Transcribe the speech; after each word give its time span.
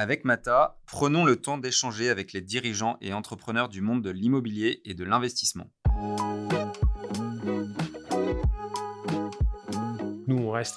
Avec 0.00 0.24
Mata, 0.24 0.78
prenons 0.86 1.24
le 1.24 1.34
temps 1.34 1.58
d'échanger 1.58 2.08
avec 2.08 2.32
les 2.32 2.40
dirigeants 2.40 2.98
et 3.00 3.12
entrepreneurs 3.12 3.68
du 3.68 3.80
monde 3.80 4.00
de 4.00 4.10
l'immobilier 4.10 4.80
et 4.84 4.94
de 4.94 5.02
l'investissement. 5.02 5.72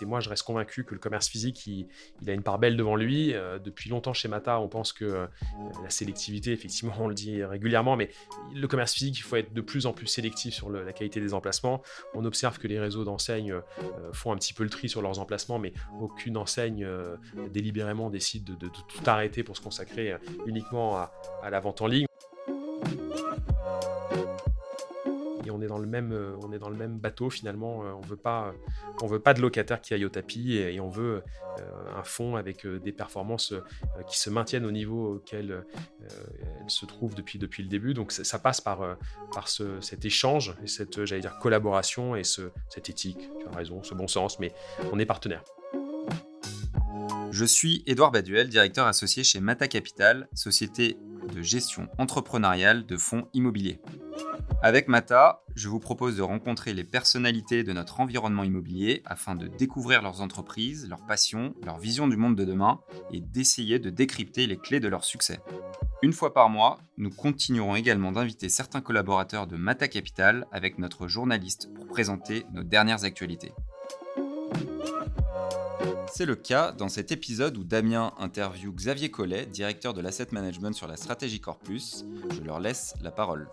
Et 0.02 0.06
moi 0.06 0.20
je 0.20 0.30
reste 0.30 0.44
convaincu 0.44 0.84
que 0.84 0.94
le 0.94 1.00
commerce 1.00 1.28
physique, 1.28 1.66
il, 1.68 1.88
a 2.28 2.34
une 2.34 2.44
part 2.44 2.60
belle 2.60 2.78
devant 2.78 2.96
lui. 2.96 3.34
Euh, 3.34 3.60
depuis 3.60 3.90
longtemps 3.90 4.14
chez 4.14 4.28
Mata, 4.28 4.60
on 4.60 4.68
pense 4.68 4.94
que 4.94 5.06
euh, 5.06 5.28
la 5.84 5.90
sélectivité, 5.90 6.52
effectivement, 6.52 6.94
on 7.00 7.08
le 7.08 7.16
dit 7.16 7.44
régulièrement, 7.44 7.96
mais 7.96 8.10
le 8.54 8.68
commerce 8.68 8.94
physique, 8.94 9.18
il 9.18 9.24
faut 9.24 9.36
être 9.36 9.54
de 9.54 9.62
plus 9.62 9.86
en 9.86 9.94
plus 9.94 10.08
sélectif 10.08 10.54
sur 10.54 10.70
la 10.70 10.94
qualité 10.94 11.20
des 11.20 11.34
emplacements. 11.34 11.82
On 12.14 12.26
observe 12.26 12.60
que 12.60 12.68
les 12.68 12.80
réseaux 12.80 13.04
d'enseignes 13.04 13.54
euh, 13.54 13.62
font 14.14 14.32
un 14.32 14.38
petit 14.38 14.54
peu 14.54 14.64
le 14.64 14.70
tri 14.70 14.90
sur 14.90 15.02
leurs 15.02 15.20
emplacements, 15.20 15.60
mais 15.60 15.74
aucune 16.00 16.38
enseigne 16.38 16.88
délibérément 17.52 18.10
décide 18.10 18.58
de, 18.58 18.68
tout 18.68 19.04
arrêter 19.06 19.44
pour 19.44 19.58
se 19.58 19.62
consacrer 19.62 20.16
uniquement 20.46 20.98
à 20.98 21.50
la 21.50 21.60
vente 21.60 21.82
en 21.82 21.88
ligne. 21.88 22.06
On 25.50 25.62
est 25.62 25.68
dans 25.68 25.80
le 25.80 25.88
même, 25.88 26.12
euh, 26.12 26.36
on 26.44 26.52
est 26.52 26.60
dans 26.60 26.70
le 26.70 26.76
même 26.76 27.00
bateau 27.00 27.30
finalement. 27.30 27.84
Euh, 27.84 27.94
on 27.94 28.02
veut 28.02 28.18
pas, 28.18 28.54
on 29.02 29.08
veut 29.08 29.20
pas 29.20 29.34
de 29.34 29.42
locataires 29.42 29.82
qui 29.82 29.94
aillent 29.94 30.06
au 30.06 30.10
tapis 30.10 30.58
et, 30.58 30.80
on 30.80 30.90
veut 30.90 31.24
euh, 31.60 31.98
un 31.98 32.04
fonds 32.04 32.36
avec 32.36 32.68
des 32.68 32.92
performances 32.92 33.54
qui 34.08 34.20
se 34.20 34.30
maintiennent 34.30 34.66
au 34.66 34.72
niveau 34.72 35.16
auquel 35.16 35.64
elles 36.02 36.70
se 36.70 36.86
trouvent 36.86 37.16
depuis, 37.16 37.40
depuis 37.40 37.64
le 37.64 37.70
début. 37.70 37.94
Donc 37.94 38.12
ça, 38.12 38.40
passe 38.40 38.62
par, 38.62 38.98
par 39.34 39.48
ce, 39.48 39.80
cet 39.82 40.06
échange 40.06 40.56
et 40.64 40.68
cette, 40.68 41.06
j'allais 41.06 41.22
dire, 41.22 41.38
collaboration 41.40 42.16
et 42.16 42.24
ce, 42.24 42.52
cette 42.70 42.90
éthique. 42.90 43.30
Tu 43.40 43.48
as 43.48 43.56
raison, 43.56 43.84
ce 43.84 43.94
bon 43.94 44.08
sens, 44.08 44.40
mais 44.40 44.54
on 44.92 45.00
est 45.00 45.06
partenaire. 45.06 45.44
Je 47.32 47.46
suis 47.46 47.84
Édouard 47.86 48.12
Baduel, 48.12 48.50
directeur 48.50 48.88
associé 48.88 49.24
chez 49.24 49.40
Mata 49.40 49.68
Capital, 49.68 50.28
société 50.34 50.98
de 51.34 51.42
gestion 51.42 51.88
entrepreneuriale 51.98 52.86
de 52.86 52.98
fonds 52.98 53.28
immobiliers. 53.34 53.80
Avec 54.64 54.88
Mata, 54.88 55.44
je 55.56 55.70
vous 55.70 55.80
propose 55.80 56.18
de 56.18 56.22
rencontrer 56.22 56.76
les 56.76 56.84
personnalités 56.84 57.64
de 57.64 57.74
notre 57.74 58.00
environnement 58.00 58.44
immobilier 58.44 59.02
afin 59.06 59.34
de 59.34 59.48
découvrir 59.48 60.04
leurs 60.04 60.22
entreprises, 60.22 60.88
leurs 60.88 61.04
passions, 61.08 61.56
leur 61.66 61.80
vision 61.80 62.08
du 62.08 62.16
monde 62.16 62.36
de 62.36 62.46
demain 62.46 62.80
et 63.12 63.22
d'essayer 63.22 63.80
de 63.80 63.90
décrypter 63.90 64.46
les 64.46 64.58
clés 64.58 64.80
de 64.80 64.88
leur 64.88 65.04
succès. 65.04 65.40
Une 66.04 66.14
fois 66.14 66.36
par 66.36 66.50
mois, 66.50 66.80
nous 66.98 67.10
continuerons 67.10 67.76
également 67.76 68.12
d'inviter 68.12 68.50
certains 68.50 68.82
collaborateurs 68.82 69.48
de 69.48 69.58
Mata 69.58 69.88
Capital 69.88 70.46
avec 70.52 70.78
notre 70.78 71.08
journaliste 71.08 71.74
pour 71.74 71.88
présenter 71.88 72.46
nos 72.54 72.64
dernières 72.64 73.04
actualités. 73.04 73.54
C'est 76.14 76.26
le 76.26 76.36
cas 76.36 76.72
dans 76.72 76.90
cet 76.90 77.12
épisode 77.12 77.58
où 77.58 77.64
Damien 77.64 78.14
interviewe 78.20 78.76
Xavier 78.76 79.10
Collet, 79.10 79.48
directeur 79.48 79.96
de 79.96 80.02
l'asset 80.02 80.28
management 80.32 80.74
sur 80.74 80.88
la 80.88 80.98
stratégie 80.98 81.40
Corpus. 81.40 82.06
Je 82.32 82.42
leur 82.42 82.60
laisse 82.60 82.94
la 83.02 83.10
parole. 83.10 83.48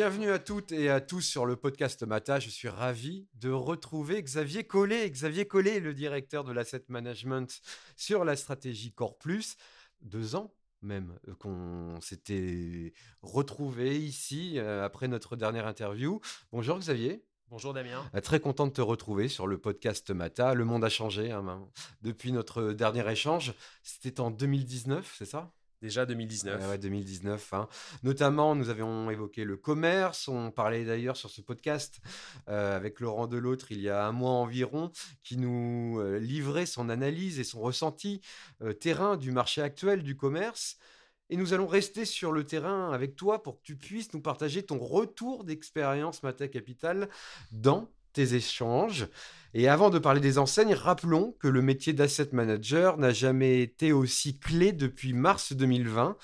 Bienvenue 0.00 0.30
à 0.30 0.38
toutes 0.38 0.72
et 0.72 0.88
à 0.88 1.02
tous 1.02 1.20
sur 1.20 1.44
le 1.44 1.56
podcast 1.56 2.02
Mata. 2.04 2.40
Je 2.40 2.48
suis 2.48 2.70
ravi 2.70 3.28
de 3.34 3.50
retrouver 3.50 4.22
Xavier 4.22 4.64
Collet. 4.64 5.10
Xavier 5.10 5.46
Collet, 5.46 5.78
le 5.78 5.92
directeur 5.92 6.42
de 6.42 6.52
l'asset 6.52 6.82
management 6.88 7.60
sur 7.96 8.24
la 8.24 8.34
stratégie 8.34 8.94
Corpus. 8.94 9.58
Deux 10.00 10.36
ans 10.36 10.54
même 10.80 11.18
euh, 11.28 11.34
qu'on 11.34 12.00
s'était 12.00 12.94
retrouvé 13.20 14.00
ici 14.00 14.54
euh, 14.56 14.86
après 14.86 15.06
notre 15.06 15.36
dernière 15.36 15.66
interview. 15.66 16.22
Bonjour 16.50 16.78
Xavier. 16.78 17.22
Bonjour 17.50 17.74
Damien. 17.74 18.02
Euh, 18.14 18.22
très 18.22 18.40
content 18.40 18.66
de 18.66 18.72
te 18.72 18.80
retrouver 18.80 19.28
sur 19.28 19.46
le 19.46 19.58
podcast 19.58 20.10
Mata. 20.12 20.54
Le 20.54 20.64
monde 20.64 20.82
a 20.82 20.88
changé 20.88 21.30
hein, 21.30 21.68
depuis 22.00 22.32
notre 22.32 22.72
dernier 22.72 23.06
échange. 23.12 23.52
C'était 23.82 24.20
en 24.20 24.30
2019, 24.30 25.14
c'est 25.18 25.26
ça? 25.26 25.52
Déjà 25.82 26.04
2019. 26.04 26.68
Ouais, 26.68 26.78
2019. 26.78 27.54
Hein. 27.54 27.68
Notamment, 28.02 28.54
nous 28.54 28.68
avions 28.68 29.10
évoqué 29.10 29.44
le 29.44 29.56
commerce. 29.56 30.28
On 30.28 30.50
parlait 30.50 30.84
d'ailleurs 30.84 31.16
sur 31.16 31.30
ce 31.30 31.40
podcast 31.40 32.00
euh, 32.48 32.76
avec 32.76 33.00
Laurent 33.00 33.26
Delautre 33.26 33.72
il 33.72 33.80
y 33.80 33.88
a 33.88 34.04
un 34.04 34.12
mois 34.12 34.32
environ, 34.32 34.90
qui 35.22 35.38
nous 35.38 35.98
euh, 35.98 36.18
livrait 36.18 36.66
son 36.66 36.90
analyse 36.90 37.40
et 37.40 37.44
son 37.44 37.60
ressenti 37.60 38.20
euh, 38.62 38.74
terrain 38.74 39.16
du 39.16 39.32
marché 39.32 39.62
actuel 39.62 40.02
du 40.02 40.16
commerce. 40.16 40.76
Et 41.30 41.36
nous 41.36 41.54
allons 41.54 41.68
rester 41.68 42.04
sur 42.04 42.32
le 42.32 42.44
terrain 42.44 42.92
avec 42.92 43.16
toi 43.16 43.42
pour 43.42 43.56
que 43.56 43.62
tu 43.62 43.76
puisses 43.76 44.12
nous 44.12 44.20
partager 44.20 44.64
ton 44.64 44.78
retour 44.78 45.44
d'expérience 45.44 46.22
Mata 46.22 46.48
Capital 46.48 47.08
dans 47.52 47.88
tes 48.12 48.34
échanges. 48.34 49.08
Et 49.52 49.68
avant 49.68 49.90
de 49.90 49.98
parler 49.98 50.20
des 50.20 50.38
enseignes, 50.38 50.74
rappelons 50.74 51.34
que 51.40 51.48
le 51.48 51.60
métier 51.60 51.92
d'asset 51.92 52.28
manager 52.32 52.98
n'a 52.98 53.12
jamais 53.12 53.60
été 53.62 53.92
aussi 53.92 54.38
clé 54.38 54.72
depuis 54.72 55.12
mars 55.12 55.52
2020 55.52 56.16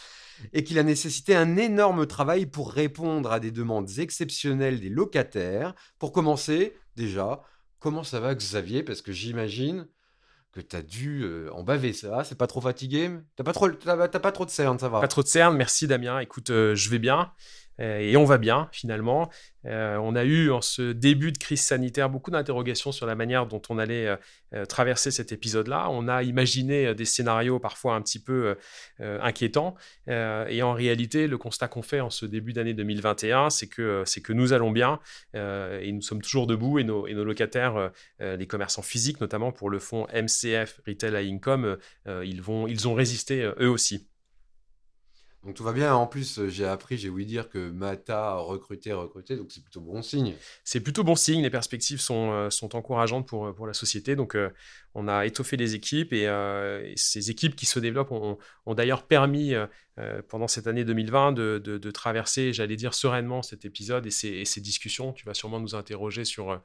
et 0.52 0.62
qu'il 0.62 0.78
a 0.78 0.84
nécessité 0.84 1.34
un 1.34 1.56
énorme 1.56 2.06
travail 2.06 2.46
pour 2.46 2.70
répondre 2.70 3.32
à 3.32 3.40
des 3.40 3.50
demandes 3.50 3.98
exceptionnelles 3.98 4.80
des 4.80 4.90
locataires. 4.90 5.74
Pour 5.98 6.12
commencer, 6.12 6.76
déjà, 6.94 7.42
comment 7.80 8.04
ça 8.04 8.20
va 8.20 8.34
Xavier? 8.34 8.84
Parce 8.84 9.02
que 9.02 9.12
j'imagine 9.12 9.88
que 10.52 10.60
tu 10.60 10.76
as 10.76 10.82
dû 10.82 11.22
euh, 11.22 11.50
en 11.52 11.64
baver 11.64 11.92
ça, 11.92 12.24
c'est 12.24 12.38
pas 12.38 12.46
trop 12.46 12.60
fatigué? 12.60 13.10
T'as 13.36 13.44
pas 13.44 13.52
trop, 13.52 13.68
pas 13.68 14.32
trop 14.32 14.46
de 14.46 14.50
cernes, 14.50 14.78
ça 14.78 14.88
va? 14.88 15.00
Pas 15.00 15.08
trop 15.08 15.22
de 15.22 15.28
cernes, 15.28 15.56
merci 15.56 15.86
Damien. 15.86 16.18
Écoute, 16.20 16.50
euh, 16.50 16.74
je 16.74 16.88
vais 16.88 16.98
bien. 16.98 17.32
Euh, 17.80 17.98
et 17.98 18.16
on 18.16 18.24
va 18.24 18.38
bien 18.38 18.68
finalement. 18.72 19.30
Euh, 19.64 19.96
on 19.96 20.14
a 20.14 20.24
eu 20.24 20.50
en 20.50 20.60
ce 20.60 20.92
début 20.92 21.32
de 21.32 21.38
crise 21.38 21.60
sanitaire 21.60 22.08
beaucoup 22.08 22.30
d'interrogations 22.30 22.92
sur 22.92 23.04
la 23.04 23.16
manière 23.16 23.46
dont 23.46 23.60
on 23.68 23.78
allait 23.78 24.16
euh, 24.54 24.64
traverser 24.64 25.10
cet 25.10 25.32
épisode-là. 25.32 25.88
On 25.90 26.06
a 26.06 26.22
imaginé 26.22 26.94
des 26.94 27.04
scénarios 27.04 27.58
parfois 27.58 27.94
un 27.94 28.02
petit 28.02 28.22
peu 28.22 28.56
inquiétants. 29.00 29.74
et 30.06 30.62
en 30.62 30.72
réalité, 30.72 31.26
le 31.26 31.38
constat 31.38 31.68
qu'on 31.68 31.82
fait 31.82 32.00
en 32.00 32.10
ce 32.10 32.26
début 32.26 32.52
d'année 32.52 32.74
2021, 32.74 33.50
c'est 33.50 33.66
que, 33.66 34.02
c'est 34.06 34.20
que 34.20 34.32
nous 34.32 34.52
allons 34.52 34.70
bien 34.70 35.00
et 35.34 35.90
nous 35.92 36.02
sommes 36.02 36.22
toujours 36.22 36.46
debout 36.46 36.78
et 36.78 36.84
nos, 36.84 37.06
locataires, 37.06 37.90
les 38.20 38.46
commerçants 38.46 38.82
physiques 38.82 39.20
notamment 39.20 39.52
pour 39.52 39.68
le 39.70 39.78
fonds 39.78 40.06
MCF 40.14 40.80
Retail 40.86 41.28
Income, 41.28 41.76
ils, 42.06 42.40
vont, 42.40 42.66
ils 42.66 42.86
ont 42.88 42.94
résisté 42.94 43.42
eux 43.60 43.68
aussi. 43.68 44.06
Donc 45.46 45.54
tout 45.54 45.62
va 45.62 45.72
bien. 45.72 45.94
En 45.94 46.08
plus, 46.08 46.40
euh, 46.40 46.48
j'ai 46.48 46.66
appris, 46.66 46.98
j'ai 46.98 47.08
ouï 47.08 47.24
dire 47.24 47.48
que 47.48 47.70
Mata 47.70 48.30
a 48.32 48.38
recruté, 48.38 48.92
recruté, 48.92 49.36
donc 49.36 49.52
c'est 49.52 49.62
plutôt 49.62 49.80
bon 49.80 50.02
signe. 50.02 50.34
C'est 50.64 50.80
plutôt 50.80 51.04
bon 51.04 51.14
signe. 51.14 51.40
Les 51.40 51.50
perspectives 51.50 52.00
sont, 52.00 52.32
euh, 52.32 52.48
encourageantes 52.74 53.28
pour, 53.28 53.54
pour 53.54 53.68
la 53.68 53.72
société. 53.72 54.16
Donc 54.16 54.34
euh, 54.34 54.50
on 54.98 55.08
a 55.08 55.26
étoffé 55.26 55.56
les 55.56 55.74
équipes 55.74 56.12
et, 56.12 56.26
ces 56.96 57.30
équipes 57.30 57.54
qui 57.54 57.66
se 57.66 57.78
développent 57.78 58.12
ont, 58.12 58.38
d'ailleurs 58.74 59.06
permis 59.06 59.54
pendant 60.28 60.48
cette 60.48 60.66
année 60.66 60.84
2020 60.84 61.32
de, 61.32 61.90
traverser, 61.90 62.52
j'allais 62.52 62.76
dire, 62.76 62.94
sereinement 62.94 63.42
cet 63.42 63.64
épisode 63.64 64.06
et 64.06 64.10
ces, 64.10 64.60
discussions. 64.60 65.12
Tu 65.12 65.26
vas 65.26 65.34
sûrement 65.34 65.60
nous 65.60 65.74
interroger 65.74 66.24
sur 66.24 66.60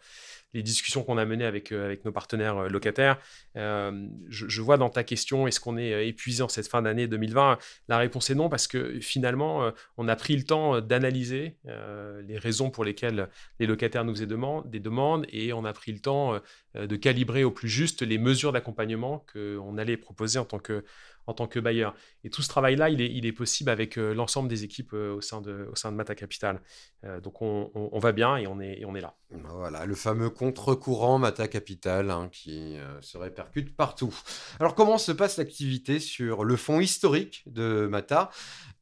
les 0.53 0.63
discussions 0.63 1.03
qu'on 1.03 1.17
a 1.17 1.25
menées 1.25 1.45
avec, 1.45 1.71
euh, 1.71 1.95
nos 2.03 2.11
partenaires 2.11 2.57
euh, 2.57 2.67
locataires. 2.67 3.17
Euh, 3.55 4.07
je, 4.29 4.61
vois 4.61 4.77
dans 4.77 4.89
ta 4.89 5.03
question, 5.03 5.47
est-ce 5.47 5.59
qu'on 5.59 5.77
est 5.77 6.07
épuisé 6.07 6.43
en 6.43 6.49
cette 6.49 6.67
fin 6.67 6.81
d'année 6.81 7.07
2020 7.07 7.57
La 7.87 7.97
réponse 7.97 8.29
est 8.29 8.35
non, 8.35 8.49
parce 8.49 8.67
que 8.67 8.99
finalement, 8.99 9.71
on 9.97 10.07
a 10.07 10.15
pris 10.15 10.35
le 10.35 10.43
temps 10.43 10.81
d'analyser 10.81 11.57
les 11.65 12.37
raisons 12.37 12.69
pour 12.69 12.85
lesquelles 12.85 13.29
les 13.59 13.65
locataires 13.65 14.05
nous 14.05 14.13
faisaient 14.13 14.27
des 14.65 14.79
demandes 14.79 15.25
et 15.29 15.53
on 15.53 15.65
a 15.65 15.73
pris 15.73 15.91
le 15.91 15.99
temps 15.99 16.39
de 16.75 16.95
calibrer 16.95 17.43
au 17.43 17.51
plus 17.51 17.69
juste 17.69 18.01
les 18.01 18.17
mesures 18.17 18.51
d'accompagnement 18.51 19.25
qu'on 19.33 19.77
allait 19.77 19.97
proposer 19.97 20.39
en 20.39 20.45
tant 20.45 20.59
que 20.59 20.85
en 21.27 21.33
tant 21.33 21.47
que 21.47 21.59
bailleur. 21.59 21.93
Et 22.23 22.29
tout 22.29 22.41
ce 22.41 22.49
travail-là, 22.49 22.89
il 22.89 23.01
est, 23.01 23.11
il 23.11 23.25
est, 23.25 23.31
possible 23.31 23.69
avec 23.69 23.97
euh, 23.97 24.13
l'ensemble 24.13 24.49
des 24.49 24.63
équipes 24.63 24.93
euh, 24.93 25.15
au, 25.15 25.21
sein 25.21 25.41
de, 25.41 25.67
au 25.71 25.75
sein 25.75 25.91
de 25.91 25.97
Mata 25.97 26.15
Capital. 26.15 26.61
Euh, 27.03 27.19
donc 27.19 27.41
on, 27.41 27.71
on, 27.73 27.99
va 27.99 28.11
bien 28.11 28.37
et 28.37 28.47
on 28.47 28.59
est, 28.59 28.79
et 28.79 28.85
on 28.85 28.95
est 28.95 29.01
là. 29.01 29.15
Voilà, 29.31 29.85
le 29.85 29.95
fameux 29.95 30.29
contre-courant 30.29 31.17
Mata 31.17 31.47
Capital 31.47 32.11
hein, 32.11 32.29
qui 32.31 32.75
se 32.99 33.17
répercute 33.17 33.75
partout. 33.75 34.13
Alors 34.59 34.75
comment 34.75 34.97
se 34.97 35.11
passe 35.11 35.37
l'activité 35.37 35.99
sur 35.99 36.43
le 36.43 36.57
fonds 36.57 36.81
historique 36.81 37.43
de 37.45 37.87
Mata? 37.89 38.29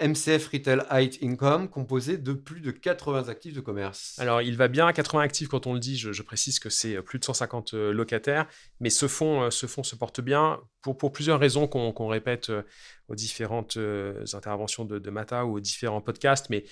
MCF 0.02 0.48
Retail 0.48 0.82
Height 0.90 1.20
Income, 1.22 1.70
composé 1.70 2.18
de 2.18 2.32
plus 2.34 2.62
de 2.62 2.72
80 2.72 3.28
actifs 3.28 3.54
de 3.54 3.60
commerce. 3.60 4.18
Alors, 4.18 4.42
il 4.42 4.56
va 4.56 4.70
bien, 4.70 4.90
80 4.92 5.20
actifs 5.20 5.50
quand 5.50 5.68
on 5.68 5.74
le 5.74 5.80
dit, 5.80 5.98
je, 5.98 6.22
précise 6.22 6.60
que 6.60 6.70
c'est 6.70 7.02
plus 7.02 7.20
de 7.20 7.26
150 7.26 7.74
locataires, 7.74 8.48
mais 8.80 8.90
ce 8.90 9.10
fonds, 9.10 9.52
ce 9.52 9.68
fonds 9.68 9.84
se 9.84 9.98
porte 9.98 10.22
bien 10.22 10.62
pour, 10.82 10.98
pour 10.98 11.12
plusieurs 11.12 11.38
raisons 11.38 11.68
qu'on 11.68 12.08
répète 12.08 12.29
euh, 12.50 12.64
aux 13.10 13.16
différentes 13.16 13.78
interventions 14.34 14.86
de, 14.86 15.10
Mata 15.10 15.46
ou 15.46 15.58
aux 15.58 15.60
différents 15.60 16.02
podcasts, 16.02 16.50
mais 16.50 16.64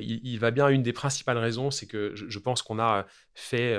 il, 0.00 0.38
va 0.38 0.50
bien. 0.50 0.68
Une 0.68 0.82
des 0.82 0.92
principales 0.92 1.38
raisons, 1.38 1.70
c'est 1.70 1.86
que 1.86 2.12
je, 2.14 2.38
pense 2.38 2.62
qu'on 2.62 2.78
a 2.78 3.06
fait 3.34 3.78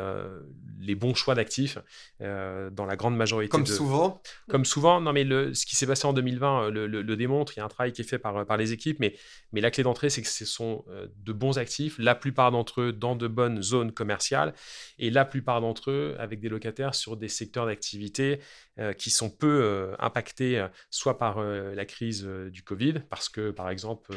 les 0.80 0.96
bons 0.96 1.14
choix 1.14 1.36
d'actifs 1.36 1.78
dans 2.20 2.86
la 2.88 2.96
grande 2.96 3.16
majorité. 3.16 3.50
Comme 3.50 3.66
souvent. 3.66 4.22
Comme 4.50 4.66
souvent. 4.66 5.00
Non, 5.02 5.14
mais 5.14 5.24
le, 5.24 5.54
ce 5.54 5.66
qui 5.66 5.76
s'est 5.76 5.88
passé 5.88 6.08
en 6.08 6.14
2020 6.14 6.70
le, 6.70 7.16
démontre. 7.16 7.54
Il 7.56 7.60
y 7.60 7.62
a 7.62 7.66
un 7.66 7.70
travail 7.70 7.94
qui 7.94 8.02
est 8.02 8.10
fait 8.10 8.20
par, 8.20 8.46
par 8.46 8.58
les 8.58 8.74
équipes, 8.74 9.00
mais, 9.00 9.16
mais 9.52 9.62
la 9.62 9.72
clé 9.72 9.84
d'entrée, 9.84 10.10
c'est 10.10 10.22
que 10.22 10.28
ce 10.28 10.46
sont 10.46 10.86
de 11.16 11.34
bons 11.34 11.58
actifs, 11.58 11.98
la 12.00 12.16
plupart 12.16 12.52
d'entre 12.52 12.82
eux 12.82 12.94
dans 12.94 13.16
de 13.16 13.28
bonnes 13.28 13.62
zones 13.62 13.92
commerciales, 13.92 14.54
et 15.00 15.10
la 15.10 15.26
plupart 15.26 15.62
d'entre 15.62 15.92
eux 15.92 16.16
avec 16.20 16.40
des 16.40 16.50
locataires 16.50 16.96
sur 16.96 17.18
des 17.18 17.30
secteurs 17.30 17.66
d'activité 17.66 18.40
euh, 18.80 18.94
qui 18.94 19.10
sont 19.10 19.30
peu 19.30 19.62
euh, 19.64 19.96
impactés 20.00 20.60
euh, 20.60 20.68
soit 20.90 21.18
par 21.18 21.40
la 21.40 21.86
crise 21.86 22.07
du 22.52 22.64
Covid, 22.64 22.96
parce 23.10 23.30
que 23.30 23.52
par 23.52 23.70
exemple 23.70 24.14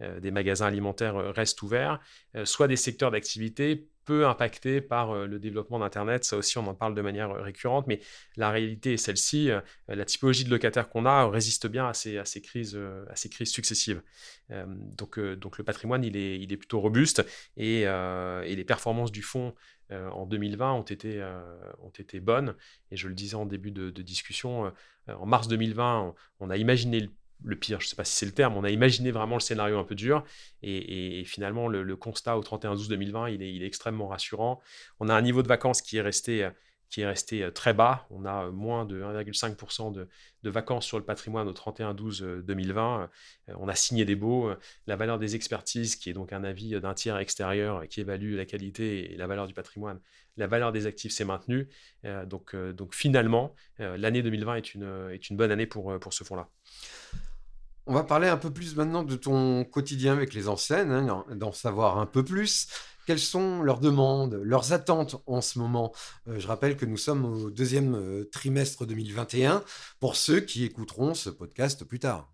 des 0.00 0.30
magasins 0.30 0.66
alimentaires 0.66 1.16
restent 1.34 1.60
ouverts, 1.62 2.00
soit 2.44 2.68
des 2.68 2.76
secteurs 2.76 3.10
d'activité 3.10 3.88
peu 4.04 4.26
impactés 4.26 4.80
par 4.80 5.26
le 5.26 5.38
développement 5.38 5.80
d'Internet. 5.80 6.24
Ça 6.24 6.36
aussi, 6.36 6.56
on 6.56 6.66
en 6.68 6.74
parle 6.74 6.94
de 6.94 7.02
manière 7.02 7.34
récurrente, 7.34 7.86
mais 7.88 8.00
la 8.36 8.50
réalité 8.50 8.92
est 8.92 8.96
celle-ci. 8.96 9.50
la 9.88 10.04
typologie 10.04 10.44
de 10.44 10.50
locataires 10.50 10.88
qu'on 10.88 11.04
a 11.04 11.28
résiste 11.28 11.66
bien 11.66 11.88
à 11.88 11.94
ces, 11.94 12.16
à 12.16 12.24
ces, 12.24 12.40
crises, 12.40 12.78
à 13.10 13.16
ces 13.16 13.28
crises 13.28 13.50
successives. 13.50 14.02
donc, 14.50 15.18
donc 15.18 15.58
le 15.58 15.64
patrimoine, 15.64 16.04
il 16.04 16.16
est, 16.16 16.38
il 16.38 16.52
est 16.52 16.56
plutôt 16.56 16.80
robuste 16.80 17.26
et, 17.56 17.80
et 17.82 18.56
les 18.56 18.64
performances 18.64 19.10
du 19.10 19.22
fonds 19.22 19.52
euh, 19.90 20.10
en 20.10 20.26
2020 20.26 20.72
ont 20.72 20.82
été, 20.82 21.20
euh, 21.20 21.40
ont 21.82 21.90
été 21.90 22.20
bonnes. 22.20 22.54
Et 22.90 22.96
je 22.96 23.08
le 23.08 23.14
disais 23.14 23.36
en 23.36 23.46
début 23.46 23.70
de, 23.70 23.90
discussion, 24.02 24.66
euh, 24.66 25.14
en 25.14 25.26
mars 25.26 25.48
2020, 25.48 26.14
on, 26.40 26.50
a 26.50 26.56
imaginé 26.56 27.00
le, 27.00 27.10
pire, 27.56 27.80
je 27.80 27.86
ne 27.86 27.88
sais 27.88 27.96
pas 27.96 28.04
si 28.04 28.14
c'est 28.14 28.26
le 28.26 28.32
terme, 28.32 28.56
on 28.56 28.64
a 28.64 28.70
imaginé 28.70 29.10
vraiment 29.10 29.36
le 29.36 29.40
scénario 29.40 29.78
un 29.78 29.84
peu 29.84 29.94
dur. 29.94 30.24
Et, 30.62 31.22
finalement, 31.24 31.68
le, 31.68 31.96
constat 31.96 32.36
au 32.36 32.42
31-12-2020, 32.42 33.34
il 33.34 33.62
est, 33.62 33.66
extrêmement 33.66 34.08
rassurant. 34.08 34.60
On 35.00 35.08
a 35.08 35.14
un 35.14 35.22
niveau 35.22 35.42
de 35.42 35.48
vacances 35.48 35.82
qui 35.82 35.96
est 35.98 36.02
resté 36.02 36.44
euh, 36.98 37.50
très 37.50 37.74
bas. 37.74 38.06
On 38.10 38.24
a 38.24 38.46
euh, 38.46 38.50
moins 38.50 38.84
de 38.84 39.02
1,5% 39.02 39.92
de, 39.92 40.08
vacances 40.50 40.86
sur 40.86 40.98
le 40.98 41.04
patrimoine 41.04 41.46
au 41.48 41.52
31-12-2020. 41.52 43.08
Euh, 43.48 43.54
on 43.58 43.68
a 43.68 43.74
signé 43.74 44.04
des 44.04 44.16
baux. 44.16 44.50
La 44.86 44.96
valeur 44.96 45.18
des 45.18 45.34
expertises, 45.36 45.96
qui 45.96 46.10
est 46.10 46.14
donc 46.14 46.32
un 46.32 46.44
avis 46.44 46.80
d'un 46.80 46.94
tiers 46.94 47.18
extérieur 47.18 47.86
qui 47.88 48.00
évalue 48.00 48.36
la 48.36 48.46
qualité 48.46 49.12
et 49.12 49.16
la 49.16 49.26
valeur 49.26 49.46
du 49.46 49.54
patrimoine, 49.54 50.00
la 50.36 50.46
valeur 50.46 50.72
des 50.72 50.86
actifs 50.86 51.12
s'est 51.12 51.24
maintenue. 51.24 51.68
donc, 52.26 52.54
finalement, 52.94 53.54
l'année 53.78 54.22
2020 54.22 54.54
est 54.54 54.74
une, 54.74 55.10
est 55.12 55.28
une 55.30 55.36
bonne 55.36 55.50
année 55.50 55.66
pour, 55.66 55.98
pour 55.98 56.12
ce 56.12 56.24
fonds-là. 56.24 56.48
On 57.90 57.94
va 57.94 58.04
parler 58.04 58.28
un 58.28 58.36
peu 58.36 58.52
plus 58.52 58.76
maintenant 58.76 59.02
de 59.02 59.16
ton 59.16 59.64
quotidien 59.64 60.12
avec 60.12 60.34
les 60.34 60.46
enseignes, 60.46 60.90
hein, 60.90 61.24
d'en 61.34 61.52
savoir 61.52 61.96
un 61.96 62.04
peu 62.04 62.22
plus. 62.22 62.68
Quelles 63.06 63.18
sont 63.18 63.62
leurs 63.62 63.80
demandes, 63.80 64.38
leurs 64.42 64.74
attentes 64.74 65.16
en 65.24 65.40
ce 65.40 65.58
moment? 65.58 65.94
Euh, 66.28 66.38
Je 66.38 66.46
rappelle 66.46 66.76
que 66.76 66.84
nous 66.84 66.98
sommes 66.98 67.24
au 67.24 67.50
deuxième 67.50 67.94
euh, 67.94 68.28
trimestre 68.30 68.84
2021 68.84 69.64
pour 70.00 70.16
ceux 70.16 70.40
qui 70.40 70.64
écouteront 70.64 71.14
ce 71.14 71.30
podcast 71.30 71.82
plus 71.84 71.98
tard. 71.98 72.30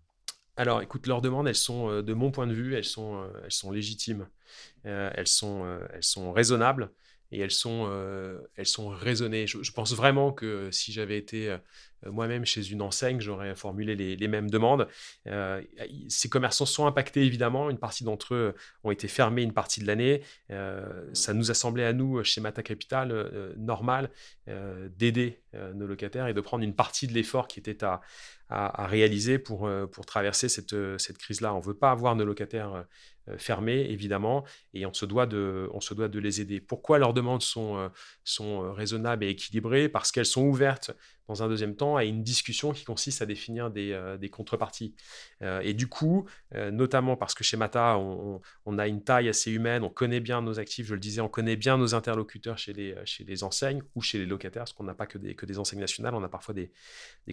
Alors, 0.57 0.81
écoute, 0.81 1.07
leurs 1.07 1.21
demandes, 1.21 1.47
elles 1.47 1.55
sont, 1.55 1.89
euh, 1.89 2.01
de 2.03 2.13
mon 2.13 2.31
point 2.31 2.47
de 2.47 2.53
vue, 2.53 2.75
elles 2.75 2.83
sont, 2.83 3.25
elles 3.45 3.51
sont 3.53 3.71
légitimes, 3.71 4.27
elles, 4.83 5.27
sont, 5.27 5.79
elles 5.93 6.03
sont 6.03 6.33
raisonnables 6.33 6.91
et 7.31 7.39
elles 7.39 7.49
sont, 7.49 7.89
elles 8.55 8.67
sont 8.67 8.89
raisonnées. 8.89 9.47
Je, 9.47 9.71
pense 9.71 9.93
vraiment 9.93 10.33
que 10.33 10.69
si 10.71 10.91
j'avais 10.91 11.17
été 11.17 11.57
moi-même 12.11 12.45
chez 12.45 12.71
une 12.71 12.81
enseigne, 12.81 13.19
j'aurais 13.19 13.55
formulé 13.55 13.95
les, 13.95 14.27
mêmes 14.27 14.49
demandes. 14.49 14.87
Euh, 15.27 15.61
ces 16.07 16.29
commerçants 16.29 16.65
sont 16.65 16.85
impactés 16.85 17.23
évidemment, 17.23 17.69
une 17.69 17.77
partie 17.77 18.03
d'entre 18.03 18.33
eux 18.33 18.55
ont 18.83 18.91
été 18.91 19.07
fermés 19.07 19.43
une 19.43 19.53
partie 19.53 19.79
de 19.79 19.87
l'année. 19.87 20.21
Euh, 20.51 21.09
ça 21.13 21.33
nous 21.33 21.51
a 21.51 21.53
semblé 21.53 21.83
à 21.83 21.93
nous, 21.93 22.23
chez 22.23 22.41
Mata 22.41 22.63
Capital, 22.63 23.53
normal 23.57 24.09
d'aider 24.47 25.41
nos 25.73 25.87
locataires 25.87 26.27
et 26.27 26.33
de 26.33 26.41
prendre 26.41 26.63
une 26.63 26.75
partie 26.75 27.07
de 27.07 27.13
l'effort 27.13 27.47
qui 27.47 27.59
était 27.59 27.83
à, 27.83 28.01
réaliser 28.85 29.39
pour, 29.39 29.69
pour 29.91 30.05
traverser 30.05 30.49
cette, 30.49 31.17
crise-là. 31.17 31.53
On 31.53 31.59
ne 31.59 31.65
veut 31.65 31.73
pas 31.73 31.91
avoir 31.91 32.15
nos 32.15 32.25
locataires 32.25 32.85
fermés, 33.37 33.89
évidemment, 33.89 34.45
et 34.75 34.85
on 34.85 34.93
se, 34.93 35.05
doit 35.05 35.25
de, 35.25 36.19
les 36.19 36.41
aider. 36.41 36.61
Pourquoi 36.61 36.99
leurs 36.99 37.13
demandes 37.13 37.41
sont, 37.41 37.91
raisonnables 38.75 39.23
et 39.23 39.29
équilibrées? 39.29 39.89
Parce 39.89 40.11
qu'elles 40.11 40.27
sont 40.27 40.43
ouvertes 40.43 40.91
dans 41.27 41.43
un 41.43 41.47
deuxième 41.47 41.75
temps, 41.75 41.95
à 41.95 42.03
une 42.03 42.23
discussion 42.23 42.71
qui 42.71 42.83
consiste 42.83 43.21
à 43.21 43.25
définir 43.25 43.71
des, 43.71 43.91
euh, 43.91 44.17
contreparties. 44.31 44.95
Euh, 45.41 45.59
et 45.61 45.73
du 45.73 45.87
coup, 45.87 46.27
euh, 46.53 46.71
notamment 46.71 47.15
parce 47.17 47.33
que 47.33 47.43
chez 47.43 47.57
Mata, 47.57 47.97
on, 47.97 48.77
a 48.77 48.87
une 48.87 49.03
taille 49.03 49.29
assez 49.29 49.51
humaine, 49.51 49.83
on 49.83 49.89
connaît 49.89 50.19
bien 50.19 50.41
nos 50.41 50.59
actifs, 50.59 50.85
je 50.87 50.93
le 50.93 50.99
disais, 50.99 51.21
on 51.21 51.29
connaît 51.29 51.55
bien 51.55 51.77
nos 51.77 51.95
interlocuteurs 51.95 52.57
chez 52.57 52.73
les, 52.73 52.95
chez 53.05 53.23
les 53.23 53.43
enseignes 53.43 53.81
ou 53.95 54.01
chez 54.01 54.17
les 54.17 54.25
locataires, 54.25 54.34
parce 54.37 54.73
qu'on 54.73 54.83
n'a 54.83 54.93
pas 54.93 55.05
que 55.05 55.17
des, 55.17 55.59
enseignes 55.59 55.79
nationales, 55.79 56.15
on 56.15 56.23
a 56.23 56.29
parfois 56.29 56.53
des, 56.53 56.71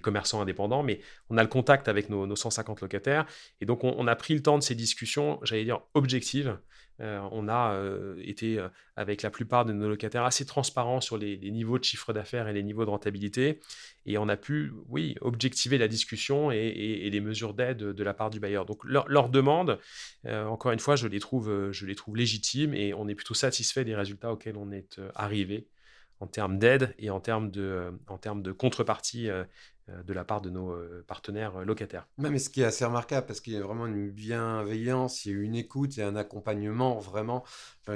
commerçants 0.00 0.40
indépendants, 0.40 0.82
mais 0.82 1.00
on 1.30 1.38
a 1.38 1.42
le 1.42 1.48
contact 1.48 1.88
avec 1.88 2.08
nos, 2.08 2.34
150 2.34 2.80
locataires. 2.80 3.26
Et 3.60 3.66
donc, 3.66 3.84
on, 3.84 4.06
a 4.06 4.16
pris 4.16 4.34
le 4.34 4.42
temps 4.42 4.58
de 4.58 4.62
ces 4.62 4.74
discussions, 4.74 5.38
j'allais 5.42 5.64
dire, 5.64 5.80
objectives, 5.94 6.58
euh, 7.00 7.20
on 7.32 7.48
a 7.48 7.74
euh, 7.74 8.16
été 8.22 8.58
euh, 8.58 8.68
avec 8.96 9.22
la 9.22 9.30
plupart 9.30 9.64
de 9.64 9.72
nos 9.72 9.88
locataires 9.88 10.24
assez 10.24 10.44
transparents 10.44 11.00
sur 11.00 11.16
les, 11.16 11.38
niveaux 11.50 11.78
de 11.78 11.84
chiffre 11.84 12.12
d'affaires 12.12 12.48
et 12.48 12.52
les 12.52 12.62
niveaux 12.62 12.84
de 12.84 12.90
rentabilité. 12.90 13.60
Et 14.06 14.18
on 14.18 14.28
a 14.28 14.36
pu, 14.36 14.72
oui, 14.88 15.16
objectiver 15.20 15.78
la 15.78 15.88
discussion 15.88 16.52
et, 16.52 17.08
les 17.10 17.20
mesures 17.20 17.54
d'aide 17.54 17.78
de, 17.78 18.04
la 18.04 18.14
part 18.14 18.30
du 18.30 18.40
bailleur. 18.40 18.66
Donc 18.66 18.84
leurs 18.84 19.28
demandes, 19.28 19.78
encore 20.26 20.72
une 20.72 20.78
fois, 20.78 20.96
je 20.96 21.06
les, 21.06 21.20
trouve, 21.20 21.70
je 21.70 21.86
les 21.86 21.94
trouve 21.94 22.16
légitimes 22.16 22.74
et 22.74 22.94
on 22.94 23.06
est 23.08 23.14
plutôt 23.14 23.34
satisfait 23.34 23.84
des 23.84 23.94
résultats 23.94 24.32
auxquels 24.32 24.56
on 24.56 24.72
est 24.72 25.00
arrivé 25.14 25.68
en 26.22 26.26
termes 26.28 26.58
d'aide 26.58 26.94
et 26.98 27.10
en 27.10 27.20
termes 27.20 27.50
de, 27.50 27.92
en 28.06 28.16
termes 28.16 28.42
de 28.42 28.52
contrepartie 28.52 29.28
euh, 29.88 30.02
de 30.04 30.12
la 30.12 30.24
part 30.24 30.40
de 30.40 30.48
nos 30.48 30.70
euh, 30.70 31.04
partenaires 31.08 31.56
euh, 31.56 31.64
locataires. 31.64 32.06
mais 32.16 32.38
ce 32.38 32.50
qui 32.50 32.60
est 32.60 32.64
assez 32.64 32.84
remarquable, 32.84 33.26
parce 33.26 33.40
qu'il 33.40 33.52
y 33.52 33.56
a 33.56 33.62
vraiment 33.62 33.86
une 33.86 34.10
bienveillance, 34.10 35.24
il 35.24 35.32
y 35.32 35.34
a 35.34 35.40
une 35.40 35.56
écoute 35.56 35.98
et 35.98 36.04
un 36.04 36.14
accompagnement 36.14 37.00
vraiment 37.00 37.42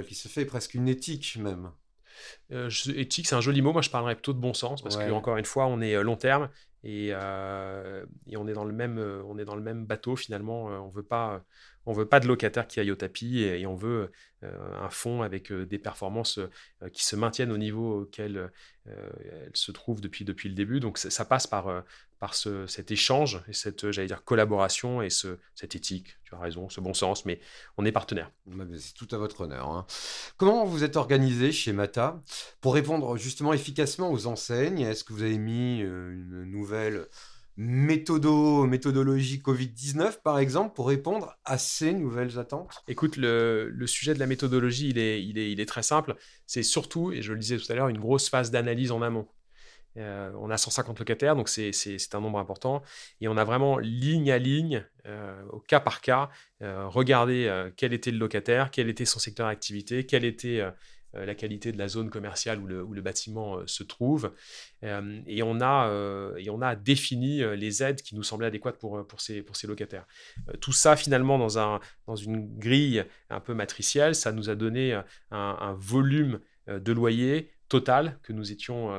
qui 0.05 0.17
se 0.17 0.27
fait 0.27 0.45
presque 0.45 0.75
une 0.75 0.89
éthique 0.89 1.37
même. 1.37 1.71
Éthique, 2.51 3.27
c'est 3.27 3.35
un 3.35 3.41
joli 3.41 3.63
mot. 3.63 3.73
Moi, 3.73 3.83
je 3.83 3.91
parlerais 3.91 4.15
plutôt 4.15 4.33
de 4.33 4.39
bon 4.39 4.55
sens 4.55 4.83
parce 4.83 4.97
qu'encore 4.97 5.11
que 5.11 5.15
encore 5.15 5.37
une 5.37 5.45
fois, 5.45 5.67
on 5.67 5.81
est 5.81 6.03
long 6.03 6.17
terme 6.17 6.49
et, 6.85 7.09
et, 7.09 8.37
on 8.37 8.47
est 8.49 8.53
dans 8.53 8.65
le 8.65 8.73
même, 8.73 8.99
on 9.27 9.39
est 9.39 9.45
dans 9.45 9.57
le 9.57 9.63
même 9.63 9.87
bateau 9.87 10.17
finalement. 10.17 10.67
on 10.67 10.89
veut 10.89 11.03
pas, 11.03 11.45
on 11.85 11.93
veut 11.93 12.07
pas 12.07 12.21
de 12.21 12.29
locataires 12.29 12.67
qui 12.67 12.81
aillent 12.81 12.91
au 12.91 12.97
tapis 12.97 13.41
et, 13.41 13.67
on 13.67 13.75
veut 13.75 14.11
un 14.43 14.91
fonds 14.91 15.23
avec 15.23 15.53
des 15.53 15.79
performances 15.79 16.39
qui 16.93 17.05
se 17.05 17.17
maintiennent 17.17 17.53
au 17.53 17.59
niveau 17.59 18.03
auquel 18.03 18.51
elles 18.87 19.51
se 19.55 19.73
trouvent 19.73 20.01
depuis, 20.01 20.25
depuis 20.25 20.49
le 20.49 20.55
début. 20.55 20.81
Donc 20.81 20.99
ça, 20.99 21.25
passe 21.25 21.47
par, 21.47 21.85
par 22.19 22.35
ce, 22.35 22.67
cet 22.67 22.91
échange 22.91 23.43
et 23.49 23.53
cette, 23.53 23.91
j'allais 23.91 24.07
dire, 24.07 24.25
collaboration 24.25 25.03
et 25.03 25.11
ce, 25.11 25.39
cette 25.55 25.75
éthique, 25.75 26.17
tu 26.25 26.35
as 26.35 26.39
raison, 26.39 26.69
ce 26.69 26.81
bon 26.81 26.95
sens, 26.95 27.25
mais 27.25 27.41
on 27.77 27.85
est 27.85 27.93
partenaire. 27.93 28.31
C'est 28.79 28.95
tout 28.95 29.09
à 29.15 29.19
votre 29.19 29.43
honneur. 29.43 29.69
Hein. 29.69 29.87
Comment 30.37 30.65
vous 30.65 30.83
êtes 30.83 30.97
organisé 30.97 31.53
chez 31.53 31.73
Mata 31.73 32.23
pour 32.61 32.75
répondre 32.75 33.17
justement 33.17 33.53
efficacement 33.53 34.11
aux 34.11 34.27
enseignes? 34.27 34.81
Est-ce 34.81 35.05
que 35.05 35.13
vous 35.13 35.23
avez 35.23 35.39
mis 35.39 35.81
une 35.81 36.45
nouvelle 36.45 37.07
méthodo, 37.57 38.67
méthodologie 38.67 39.39
Covid-19, 39.39 40.23
par 40.23 40.39
exemple, 40.39 40.75
pour 40.75 40.89
répondre 40.89 41.37
à 41.45 41.59
ces 41.59 41.93
nouvelles 41.93 42.39
attentes? 42.39 42.83
Écoute, 42.89 43.17
le, 43.17 43.73
sujet 43.87 44.15
de 44.15 44.19
la 44.19 44.27
méthodologie, 44.27 44.89
il 44.89 44.99
est, 44.99 45.23
il 45.23 45.39
est, 45.39 45.51
il 45.51 45.61
est 45.61 45.67
très 45.67 45.83
simple. 45.83 46.17
C'est 46.47 46.63
surtout, 46.63 47.13
et 47.13 47.23
je 47.23 47.33
le 47.33 47.39
disais 47.39 47.59
tout 47.59 47.71
à 47.71 47.75
l'heure, 47.75 47.89
une 47.89 47.99
grosse 47.99 48.29
phase 48.29 48.51
d'analyse 48.51 48.91
en 48.91 49.03
amont. 49.03 49.29
Euh, 49.99 50.31
on 50.39 50.51
a 50.51 50.57
150 50.57 50.99
locataires, 50.99 51.37
donc 51.37 51.49
c'est 51.49 52.15
un 52.15 52.21
nombre 52.21 52.39
important. 52.39 52.83
Et 53.21 53.29
on 53.29 53.37
a 53.37 53.45
vraiment 53.45 53.79
ligne 53.79 54.31
à 54.31 54.39
ligne, 54.39 54.85
euh, 55.07 55.43
au 55.51 55.61
cas 55.61 55.81
par 55.81 56.01
cas, 56.01 56.31
euh, 56.63 56.87
regardé 56.89 57.71
quel 57.77 57.93
était 57.93 58.11
le 58.11 58.19
locataire, 58.19 58.71
quel 58.71 58.89
était 58.89 59.05
son 59.05 59.19
secteur 59.19 59.47
d'activité, 59.47 60.05
quelle 60.07 60.25
était 60.25 60.63
la 61.15 61.35
qualité 61.35 61.73
de 61.73 61.79
la 61.79 61.89
zone 61.89 62.11
commerciale 62.11 62.61
où 62.61 62.67
le, 62.67 63.01
bâtiment 63.01 63.67
se 63.67 63.83
trouve. 63.83 64.33
Et, 64.83 65.43
on 65.43 65.61
a, 65.63 66.77
défini 66.77 67.39
les 67.57 67.83
aides 67.83 68.03
qui 68.03 68.15
nous 68.15 68.23
semblaient 68.23 68.49
adéquates 68.49 68.79
pour, 68.79 69.03
ces, 69.19 69.45
locataires. 69.67 70.07
tout 70.61 70.73
ça, 70.73 70.95
finalement, 70.95 71.39
dans 71.39 72.17
une 72.17 72.59
grille 72.59 73.05
un 73.31 73.41
peu 73.41 73.55
matricielle, 73.55 74.15
ça 74.15 74.33
nous 74.33 74.51
a 74.51 74.55
donné 74.55 74.93
un, 74.93 75.05
un 75.31 75.73
volume 75.73 76.41
de 76.67 76.93
loyer 76.93 77.51
total 77.69 78.19
que 78.23 78.33
nous 78.33 78.53
étions 78.53 78.93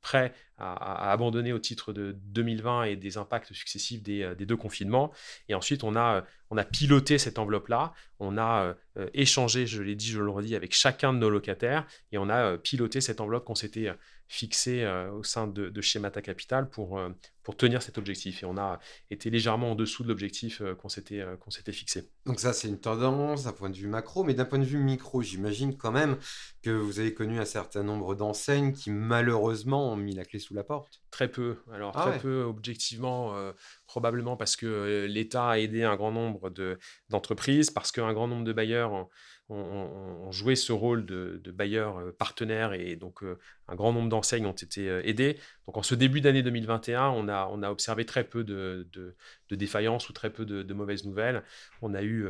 prêts 0.00 0.32
à, 0.56 1.10
abandonner 1.12 1.52
au 1.52 1.58
titre 1.58 1.92
de 1.92 2.16
2020 2.26 2.84
et 2.84 2.96
des 2.96 3.16
impacts 3.16 3.52
successifs 3.52 4.02
des, 4.02 4.34
des, 4.36 4.46
deux 4.46 4.56
confinements. 4.56 5.12
Et 5.48 5.54
ensuite, 5.54 5.84
on 5.84 5.96
a, 5.96 6.24
on 6.50 6.56
a 6.56 6.64
piloté 6.64 7.18
cette 7.18 7.38
enveloppe-là, 7.38 7.92
on 8.20 8.38
a 8.38 8.74
échangé, 9.14 9.66
je 9.66 9.82
l'ai 9.82 9.94
dit, 9.94 10.08
je 10.08 10.20
le 10.20 10.30
redis, 10.30 10.56
avec 10.56 10.74
chacun 10.74 11.12
de 11.12 11.18
nos 11.18 11.30
locataires 11.30 11.86
et 12.10 12.18
on 12.18 12.28
a 12.28 12.58
piloté 12.58 13.00
cette 13.00 13.20
enveloppe 13.20 13.44
qu'on 13.44 13.54
s'était 13.54 13.92
fixée 14.26 14.86
au 15.14 15.22
sein 15.22 15.46
de, 15.46 15.68
de 15.68 15.80
Schemata 15.80 16.20
Capital 16.20 16.68
pour, 16.68 17.00
pour 17.42 17.56
tenir 17.56 17.80
cet 17.80 17.96
objectif. 17.96 18.42
Et 18.42 18.46
on 18.46 18.58
a 18.58 18.78
été 19.10 19.30
légèrement 19.30 19.72
en 19.72 19.74
dessous 19.74 20.02
de 20.02 20.08
l'objectif 20.08 20.62
qu'on 20.78 20.88
s'était 20.88 21.24
qu'on 21.40 21.50
s'était 21.50 21.72
fixé. 21.72 22.10
Donc 22.26 22.40
ça, 22.40 22.52
c'est 22.52 22.68
une 22.68 22.80
tendance 22.80 23.44
d'un 23.44 23.52
point 23.52 23.70
de 23.70 23.76
vue 23.76 23.86
macro, 23.86 24.24
mais 24.24 24.34
d'un 24.34 24.44
point 24.44 24.58
de 24.58 24.64
vue 24.64 24.78
micro, 24.78 25.22
j'imagine 25.22 25.76
quand 25.76 25.92
même 25.92 26.18
que 26.62 26.70
vous 26.70 26.98
avez 26.98 27.14
connu 27.14 27.38
un 27.38 27.44
certain 27.44 27.84
nombre 27.84 28.14
d'enseignes 28.14 28.72
qui 28.72 28.90
malheureusement 28.90 29.92
ont 29.92 29.96
mis 29.96 30.14
la 30.14 30.24
clé 30.24 30.40
sous 30.40 30.54
la 30.54 30.64
porte. 30.64 31.00
Très 31.10 31.28
peu. 31.28 31.56
Alors 31.72 31.92
ah 31.94 32.10
très 32.10 32.18
peu 32.18 32.42
objectivement, 32.42 33.34
probablement 33.88 34.36
parce 34.36 34.54
que 34.54 35.06
l'État 35.08 35.48
a 35.48 35.58
aidé 35.58 35.82
un 35.82 35.96
grand 35.96 36.12
nombre 36.12 36.52
d'entreprises, 37.08 37.70
parce 37.70 37.90
qu'un 37.90 38.12
grand 38.12 38.28
nombre 38.28 38.44
de 38.44 38.52
bailleurs 38.52 39.08
ont, 39.48 40.30
joué 40.30 40.56
ce 40.56 40.72
rôle 40.72 41.06
de, 41.06 41.40
bailleurs 41.50 42.14
partenaires 42.18 42.74
et 42.74 42.96
donc 42.96 43.22
un 43.66 43.74
grand 43.74 43.92
nombre 43.92 44.08
d'enseignes 44.08 44.46
ont 44.46 44.52
été 44.52 44.86
aidées. 45.04 45.38
Donc 45.66 45.76
en 45.76 45.82
ce 45.82 45.94
début 45.94 46.20
d'année 46.20 46.42
2021, 46.42 47.08
on 47.08 47.28
a, 47.28 47.48
on 47.50 47.62
a 47.62 47.70
observé 47.70 48.04
très 48.04 48.24
peu 48.24 48.44
de, 48.44 48.86
défaillances 49.50 50.08
ou 50.08 50.12
très 50.12 50.30
peu 50.30 50.44
de, 50.44 50.74
mauvaises 50.74 51.04
nouvelles. 51.04 51.42
On 51.82 51.94
a 51.94 52.02
eu 52.02 52.26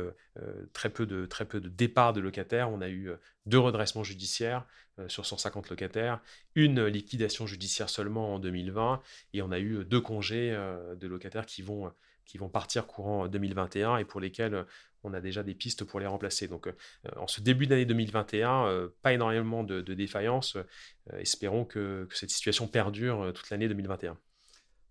très, 0.73 0.89
peu 0.89 1.05
de, 1.05 1.25
très 1.25 1.45
peu 1.45 1.59
de 1.59 1.69
départs 1.69 2.13
de 2.13 2.21
locataires, 2.21 2.69
on 2.69 2.81
a 2.81 2.89
eu 2.89 3.11
deux 3.45 3.59
redressements 3.59 4.03
judiciaires 4.03 4.65
sur 5.07 5.25
150 5.25 5.69
locataires, 5.69 6.21
une 6.55 6.85
liquidation 6.85 7.47
judiciaire 7.47 7.89
seulement 7.89 8.35
en 8.35 8.39
2020 8.39 9.01
et 9.33 9.41
on 9.41 9.51
a 9.51 9.59
eu 9.59 9.85
deux 9.85 10.01
congés 10.01 10.51
de 10.51 11.07
locataires 11.07 11.45
qui 11.45 11.61
vont, 11.61 11.91
qui 12.29 12.37
vont 12.37 12.47
partir 12.47 12.85
courant 12.85 13.27
2021 13.27 13.97
et 13.97 14.05
pour 14.05 14.19
lesquels 14.19 14.65
on 15.03 15.13
a 15.13 15.19
déjà 15.19 15.41
des 15.41 15.55
pistes 15.55 15.83
pour 15.83 15.99
les 15.99 16.05
remplacer. 16.05 16.47
Donc, 16.47 16.67
euh, 16.67 16.73
en 17.17 17.25
ce 17.25 17.41
début 17.41 17.65
d'année 17.65 17.85
2021, 17.85 18.67
euh, 18.67 18.89
pas 19.01 19.13
énormément 19.13 19.63
de, 19.63 19.81
défaillances. 19.81 20.55
Euh, 20.55 21.17
espérons 21.17 21.65
que, 21.65 22.07
cette 22.13 22.29
situation 22.29 22.67
perdure 22.67 23.31
toute 23.33 23.49
l'année 23.49 23.67
2021. 23.67 24.15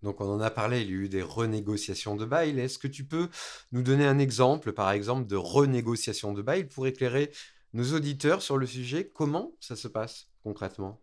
Donc, 0.03 0.19
on 0.19 0.29
en 0.29 0.41
a 0.41 0.51
parlé, 0.51 0.81
il 0.81 0.89
y 0.89 0.93
a 0.93 0.95
eu 0.95 1.09
des 1.09 1.21
renégociations 1.21 2.17
de 2.17 2.25
bail. 2.25 2.59
Est-ce 2.59 2.77
que 2.77 2.87
tu 2.89 3.05
peux 3.05 3.29
nous 3.71 3.83
donner 3.83 4.05
un 4.05 4.19
exemple, 4.19 4.73
par 4.73 4.91
exemple, 4.91 5.25
de 5.25 5.37
renégociation 5.37 6.33
de 6.33 6.41
bail 6.41 6.65
pour 6.65 6.87
éclairer 6.87 7.31
nos 7.71 7.93
auditeurs 7.93 8.41
sur 8.41 8.57
le 8.57 8.65
sujet? 8.65 9.09
Comment 9.13 9.53
ça 9.61 9.77
se 9.77 9.87
passe 9.87 10.27
concrètement? 10.43 11.01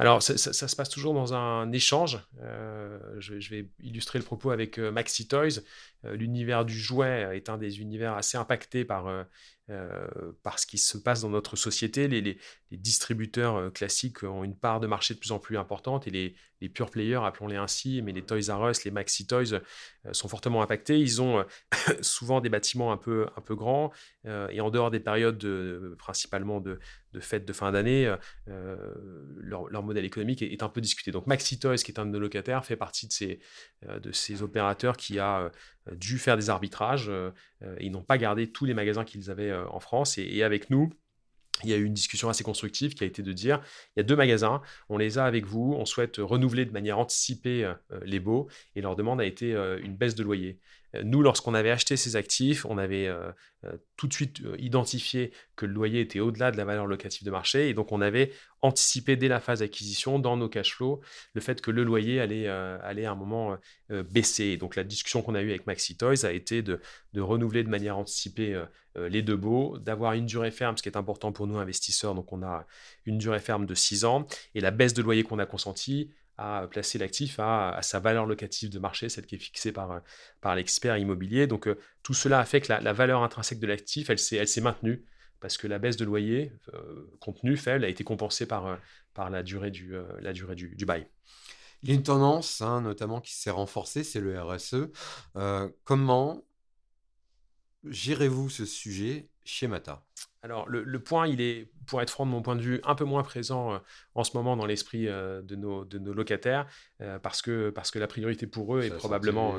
Alors, 0.00 0.22
ça, 0.22 0.36
se 0.38 0.76
passe 0.76 0.88
toujours 0.88 1.12
dans 1.12 1.34
un 1.34 1.70
échange. 1.72 2.26
je, 3.18 3.50
vais 3.50 3.68
illustrer 3.82 4.18
le 4.18 4.24
propos 4.24 4.50
avec 4.50 4.78
Maxi 4.78 5.28
Toys. 5.28 5.60
Euh, 6.06 6.16
l'univers 6.16 6.64
du 6.64 6.78
jouet 6.78 7.28
est 7.36 7.48
un 7.48 7.58
des 7.58 7.80
univers 7.80 8.14
assez 8.14 8.38
impactés 8.38 8.84
par, 8.84 9.26
euh, 9.70 10.08
euh, 10.16 10.32
par 10.42 10.58
ce 10.58 10.66
qui 10.66 10.78
se 10.78 10.98
passe 10.98 11.20
dans 11.20 11.28
notre 11.28 11.54
société. 11.56 12.08
Les, 12.08 12.38
distributeurs 12.72 13.72
classiques 13.72 14.22
ont 14.22 14.44
une 14.44 14.54
part 14.54 14.78
de 14.78 14.86
marché 14.86 15.14
de 15.14 15.18
plus 15.18 15.32
en 15.32 15.40
plus 15.40 15.58
importante 15.58 16.06
et 16.06 16.10
les, 16.10 16.36
les 16.60 16.68
pure 16.68 16.88
players, 16.88 17.20
appelons-les 17.24 17.56
ainsi, 17.56 18.00
mais 18.00 18.12
les 18.12 18.22
Toys 18.22 18.48
R 18.48 18.70
Us, 18.70 18.84
les 18.84 18.92
Maxi 18.92 19.26
Toys 19.26 19.60
sont 20.12 20.28
fortement 20.28 20.62
impactés. 20.62 20.96
Ils 21.00 21.20
ont 21.20 21.44
souvent 22.00 22.40
des 22.40 22.48
bâtiments 22.48 22.92
un 22.92 22.96
peu, 22.96 23.26
un 23.36 23.40
peu 23.40 23.56
grands 23.56 23.90
et 24.24 24.60
en 24.60 24.70
dehors 24.70 24.92
des 24.92 25.00
périodes 25.00 25.44
principalement 25.96 26.60
de, 26.60 26.78
de 27.12 27.18
fêtes 27.18 27.44
de 27.44 27.52
fin 27.52 27.72
d'année, 27.72 28.14
leur, 28.46 29.82
modèle 29.82 30.04
économique 30.04 30.42
est, 30.42 30.62
un 30.62 30.68
peu 30.68 30.80
discuté. 30.80 31.10
Donc 31.10 31.26
Maxi 31.26 31.58
Toys, 31.58 31.74
qui 31.76 31.90
est 31.90 31.98
un 31.98 32.06
de 32.06 32.12
nos 32.12 32.20
locataires, 32.20 32.64
fait 32.64 32.76
partie 32.76 33.08
de 33.08 33.12
ces, 33.12 33.40
de 33.82 34.12
ces 34.12 34.42
opérateurs 34.42 34.96
qui 34.96 35.18
a 35.18 35.50
dû 35.96 36.18
faire 36.18 36.36
des 36.36 36.50
arbitrages. 36.50 37.08
Euh, 37.08 37.30
euh, 37.62 37.76
ils 37.80 37.90
n'ont 37.90 38.02
pas 38.02 38.18
gardé 38.18 38.50
tous 38.50 38.64
les 38.64 38.74
magasins 38.74 39.04
qu'ils 39.04 39.30
avaient 39.30 39.50
euh, 39.50 39.66
en 39.68 39.80
France. 39.80 40.18
Et, 40.18 40.42
avec 40.42 40.70
nous, 40.70 40.90
il 41.62 41.70
y 41.70 41.74
a 41.74 41.76
eu 41.76 41.84
une 41.84 41.94
discussion 41.94 42.28
assez 42.28 42.44
constructive 42.44 42.94
qui 42.94 43.04
a 43.04 43.06
été 43.06 43.22
de 43.22 43.32
dire, 43.32 43.60
il 43.94 44.00
y 44.00 44.00
a 44.00 44.02
deux 44.02 44.16
magasins, 44.16 44.62
on 44.88 44.96
les 44.96 45.18
a 45.18 45.26
avec 45.26 45.44
vous, 45.44 45.74
on 45.78 45.84
souhaite 45.84 46.16
renouveler 46.16 46.64
de 46.64 46.72
manière 46.72 46.98
anticipée 46.98 47.70
les 48.02 48.18
baux, 48.18 48.48
et 48.76 48.80
leur 48.80 48.96
demande 48.96 49.20
a 49.20 49.26
été 49.26 49.52
une 49.82 49.94
baisse 49.94 50.14
de 50.14 50.22
loyer. 50.22 50.58
Nous, 51.04 51.22
lorsqu'on 51.22 51.54
avait 51.54 51.70
acheté 51.70 51.96
ces 51.96 52.16
actifs, 52.16 52.66
on 52.66 52.76
avait 52.76 53.06
euh, 53.06 53.30
euh, 53.64 53.72
tout 53.96 54.08
de 54.08 54.12
suite 54.12 54.40
euh, 54.40 54.56
identifié 54.58 55.32
que 55.54 55.64
le 55.64 55.72
loyer 55.72 56.00
était 56.00 56.18
au-delà 56.18 56.50
de 56.50 56.56
la 56.56 56.64
valeur 56.64 56.86
locative 56.86 57.24
de 57.24 57.30
marché. 57.30 57.68
Et 57.68 57.74
donc, 57.74 57.92
on 57.92 58.00
avait 58.00 58.32
anticipé 58.60 59.16
dès 59.16 59.28
la 59.28 59.38
phase 59.38 59.60
d'acquisition, 59.60 60.18
dans 60.18 60.36
nos 60.36 60.48
cash 60.48 60.74
flows, 60.74 61.00
le 61.34 61.40
fait 61.40 61.60
que 61.60 61.70
le 61.70 61.84
loyer 61.84 62.20
allait, 62.20 62.48
à 62.48 62.82
un 62.90 63.14
moment 63.14 63.56
baisser. 63.88 64.56
donc, 64.58 64.76
la 64.76 64.84
discussion 64.84 65.22
qu'on 65.22 65.34
a 65.34 65.40
eue 65.40 65.50
avec 65.50 65.66
Maxi 65.66 65.96
Toys 65.96 66.24
a 66.24 66.32
été 66.32 66.60
de, 66.60 66.80
de 67.14 67.20
renouveler 67.20 67.64
de 67.64 67.70
manière 67.70 67.96
anticipée 67.96 68.62
les 68.96 69.22
deux 69.22 69.36
baux, 69.36 69.78
d'avoir 69.78 70.12
une 70.12 70.26
durée 70.26 70.50
ferme, 70.50 70.76
ce 70.76 70.82
qui 70.82 70.90
est 70.90 70.96
important 70.98 71.32
pour 71.32 71.46
nous 71.46 71.56
investisseurs. 71.56 72.14
Donc, 72.14 72.34
on 72.34 72.42
a 72.42 72.66
une 73.06 73.16
durée 73.16 73.40
ferme 73.40 73.64
de 73.64 73.74
6 73.74 74.04
ans. 74.04 74.26
Et 74.54 74.60
la 74.60 74.70
baisse 74.70 74.92
de 74.92 75.00
loyer 75.00 75.22
qu'on 75.22 75.38
a 75.38 75.46
consentie 75.46 76.10
à 76.40 76.66
placer 76.68 76.96
l'actif 76.96 77.38
à, 77.38 77.78
sa 77.82 78.00
valeur 78.00 78.24
locative 78.24 78.70
de 78.70 78.78
marché, 78.78 79.10
celle 79.10 79.26
qui 79.26 79.34
est 79.34 79.38
fixée 79.38 79.72
par, 79.72 80.00
par 80.40 80.54
l'expert 80.54 80.96
immobilier. 80.96 81.46
Donc 81.46 81.68
euh, 81.68 81.78
tout 82.02 82.14
cela 82.14 82.40
a 82.40 82.44
fait 82.46 82.62
que 82.62 82.72
la, 82.72 82.92
valeur 82.94 83.22
intrinsèque 83.22 83.60
de 83.60 83.66
l'actif, 83.66 84.08
elle 84.08 84.18
s'est, 84.18 84.60
maintenue 84.62 85.04
parce 85.38 85.58
que 85.58 85.66
la 85.66 85.78
baisse 85.78 85.98
de 85.98 86.04
loyer 86.06 86.52
euh, 86.72 87.10
contenue 87.20 87.58
faible 87.58 87.84
a 87.84 87.88
été 87.88 88.04
compensée 88.04 88.46
par, 88.46 88.66
euh, 88.66 88.76
par 89.12 89.28
la 89.28 89.42
durée 89.42 89.70
du, 89.70 89.94
la 90.20 90.32
durée 90.32 90.54
du, 90.54 90.86
bail. 90.86 91.06
Il 91.82 91.90
y 91.90 91.92
a 91.92 91.94
une 91.94 92.02
tendance, 92.02 92.62
hein, 92.62 92.80
notamment 92.80 93.20
qui 93.20 93.34
s'est 93.34 93.50
renforcée, 93.50 94.02
c'est 94.02 94.20
le 94.20 94.40
RSE. 94.40 94.88
comment 95.84 96.42
gérez-vous 97.84 98.48
ce 98.48 98.64
sujet 98.64 99.28
chez 99.44 99.66
Mata? 99.66 100.02
Alors, 100.42 100.66
le, 100.70 100.98
point, 100.98 101.26
il 101.26 101.42
est, 101.42 101.70
pour 101.86 102.00
être 102.00 102.08
franc 102.08 102.24
de 102.24 102.30
mon 102.30 102.40
point 102.40 102.56
de 102.56 102.62
vue, 102.62 102.80
un 102.84 102.94
peu 102.94 103.04
moins 103.04 103.22
présent 103.22 103.74
euh, 103.74 103.78
en 104.14 104.24
ce 104.24 104.34
moment 104.34 104.56
dans 104.56 104.64
l'esprit 104.64 105.06
euh, 105.06 105.42
de, 105.42 105.54
nos, 105.54 105.84
de 105.84 105.98
nos 105.98 106.14
locataires, 106.14 106.66
euh, 107.02 107.18
parce, 107.18 107.42
que, 107.42 107.68
parce 107.68 107.90
que 107.90 107.98
la 107.98 108.06
priorité 108.06 108.46
pour 108.46 108.74
eux 108.74 108.82
est 108.82 108.90
probablement. 108.90 109.52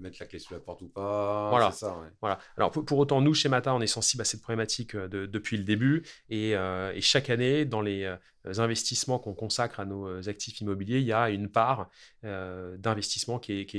mettre 0.00 0.18
la 0.20 0.26
clé 0.26 0.38
sous 0.38 0.54
la 0.54 0.60
porte 0.60 0.82
ou 0.82 0.88
pas. 0.88 1.50
Voilà. 1.50 1.72
Ça, 1.72 1.96
voilà. 2.20 2.38
Alors, 2.56 2.70
pour, 2.70 2.98
autant, 2.98 3.20
nous, 3.20 3.34
chez 3.34 3.48
Mata, 3.48 3.74
on 3.74 3.80
est 3.80 3.88
sensible 3.88 4.20
à 4.20 4.24
cette 4.24 4.42
problématique 4.42 4.96
depuis 4.96 5.56
le 5.56 5.64
début. 5.64 6.04
Et, 6.30 6.50
et, 6.52 7.00
chaque 7.00 7.28
année, 7.28 7.64
dans 7.64 7.80
les 7.80 8.14
investissements 8.58 9.18
qu'on 9.18 9.34
consacre 9.34 9.80
à 9.80 9.84
nos 9.84 10.28
actifs 10.28 10.60
immobiliers, 10.60 11.00
il 11.00 11.06
y 11.06 11.12
a 11.12 11.30
une 11.30 11.48
part 11.48 11.90
d'investissement 12.22 13.38
qui 13.38 13.52
est, 13.52 13.74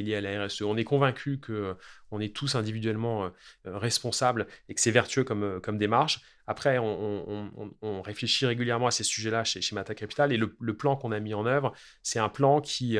liée 0.00 0.14
à 0.14 0.20
la 0.20 0.46
RSE. 0.46 0.62
On 0.62 0.76
est 0.76 0.84
convaincu 0.84 1.38
que 1.38 1.52
euh, 1.52 1.74
on 2.10 2.20
est 2.20 2.34
tous 2.34 2.54
individuellement 2.54 3.24
euh, 3.24 3.28
euh, 3.66 3.78
responsables 3.78 4.46
et 4.68 4.74
que 4.74 4.80
c'est 4.80 4.90
vertueux 4.90 5.24
comme 5.24 5.78
démarche. 5.78 6.20
Après, 6.46 6.78
on, 6.78 8.02
réfléchit 8.02 8.46
régulièrement 8.46 8.88
à 8.88 8.90
ces 8.90 9.04
sujets-là 9.04 9.44
chez, 9.44 9.60
chez 9.60 9.74
Mata 9.74 9.94
Capital 9.94 10.32
et 10.32 10.36
le, 10.36 10.76
plan 10.76 10.96
qu'on 10.96 11.12
a 11.12 11.20
mis 11.20 11.34
en 11.34 11.46
œuvre, 11.46 11.72
c'est 12.02 12.18
un 12.18 12.28
plan 12.28 12.60
qui, 12.60 12.98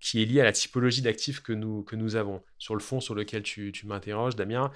qui 0.00 0.22
est 0.22 0.24
lié 0.24 0.40
à 0.40 0.44
la 0.44 0.52
typologie 0.52 1.02
d'actifs 1.02 1.40
que 1.40 1.52
nous, 1.52 2.16
avons. 2.16 2.42
Sur 2.58 2.74
le 2.74 2.80
fond 2.80 3.00
sur 3.00 3.14
lequel 3.14 3.42
tu, 3.42 3.72
m'interroges, 3.84 4.36
Damien, 4.36 4.70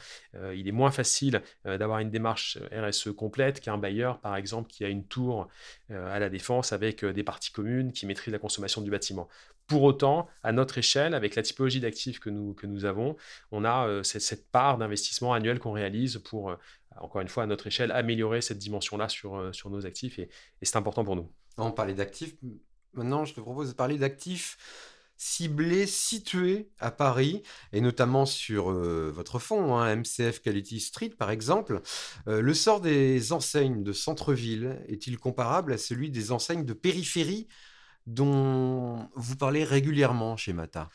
il 0.54 0.66
est 0.66 0.72
moins 0.72 0.90
facile 0.90 1.42
d'avoir 1.64 2.00
une 2.00 2.10
démarche 2.10 2.58
RSE 2.72 3.10
complète 3.16 3.60
qu'un 3.60 3.78
bailleur, 3.78 4.20
par 4.20 4.37
exemple, 4.37 4.68
qui 4.70 4.84
a 4.84 4.88
une 4.88 5.06
tour 5.06 5.48
à 5.90 6.18
la 6.18 6.28
défense 6.28 6.72
avec 6.72 7.04
des 7.04 7.22
parties 7.22 7.52
communes 7.52 7.92
qui 7.92 8.06
maîtrisent 8.06 8.32
la 8.32 8.38
consommation 8.38 8.82
du 8.82 8.90
bâtiment. 8.90 9.28
Pour 9.68 9.82
autant, 9.82 10.28
à 10.42 10.50
notre 10.50 10.78
échelle, 10.78 11.12
avec 11.12 11.34
la 11.34 11.42
typologie 11.42 11.78
d'actifs 11.78 12.20
que 12.20 12.30
nous, 12.30 12.84
avons, 12.87 13.16
on 13.52 13.66
a 13.66 13.87
euh, 13.87 14.02
cette, 14.02 14.50
part 14.50 14.78
d'investissement 14.78 15.34
annuel 15.34 15.58
qu'on 15.58 15.72
réalise 15.72 16.16
pour, 16.25 16.50
euh, 16.50 16.56
encore 16.97 17.21
une 17.21 17.28
fois, 17.28 17.45
à 17.45 17.47
notre 17.47 17.66
échelle, 17.66 17.90
améliorer 17.92 18.40
cette 18.40 18.59
dimension-là 18.59 19.09
sur, 19.09 19.37
euh, 19.37 19.52
sur 19.52 19.71
nos 19.71 19.87
actifs. 19.87 20.18
Et, 20.18 20.28
c'est 20.62 20.76
important 20.76 21.04
pour 21.04 21.16
nous. 21.16 21.30
On 21.57 21.73
parlait 21.73 21.95
d'actifs. 21.95 22.35
Maintenant, 22.95 23.25
je 23.25 23.35
te 23.35 23.40
propose 23.40 23.71
de 23.71 23.75
parler 23.75 23.99
d'actifs 23.99 24.59
ciblés, 25.16 25.87
situés 25.87 26.71
à 26.78 26.92
Paris, 26.92 27.42
et 27.73 27.80
notamment 27.80 28.25
sur 28.25 28.71
votre 28.71 29.40
fonds, 29.40 29.76
hein, 29.76 29.97
MCF 29.97 30.40
Quality 30.40 30.78
Street 30.78 31.09
par 31.09 31.33
exemple. 31.33 31.83
le 32.26 32.54
sort 32.54 32.80
des 32.80 33.33
enseignes 33.33 33.83
de 33.83 33.92
centre-ville 33.92 34.80
est-il 34.87 35.18
comparable 35.18 35.73
à 35.73 35.78
celui 35.78 36.12
des 36.12 36.30
enseignes 36.30 36.64
de 36.64 36.73
périphérie 36.73 37.49
dont 38.07 39.11
vous 39.16 39.35
parlez 39.35 39.64
régulièrement 39.64 40.37
chez 40.37 40.52
Mata? 40.52 40.88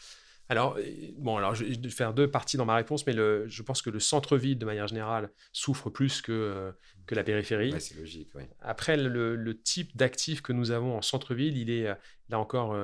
Alors, 0.53 0.77
euh, 0.77 0.83
bon, 1.17 1.37
alors 1.37 1.55
je 1.55 1.65
vais 1.65 1.89
faire 1.89 2.13
deux 2.13 2.29
parties 2.29 2.57
dans 2.57 2.65
ma 2.65 2.75
réponse, 2.75 3.07
mais 3.07 3.13
je 3.13 3.63
pense 3.63 3.81
que 3.81 3.89
le 3.89 3.99
centre-ville, 3.99 4.57
de 4.57 4.65
manière 4.65 4.87
générale, 4.87 5.31
souffre 5.51 5.89
plus 5.89 6.21
que, 6.21 6.31
euh, 6.31 6.71
que 7.05 7.15
la 7.15 7.23
périphérie. 7.23 7.73
c'est 7.79 7.97
logique. 7.97 8.29
Après, 8.61 8.97
le, 8.97 9.59
type 9.63 9.95
d'actif 9.95 10.41
que 10.41 10.53
nous 10.53 10.71
avons 10.71 10.97
en 10.97 11.01
centre-ville, 11.01 11.57
il 11.57 11.69
est 11.69 11.87
là 12.29 12.39
encore 12.39 12.75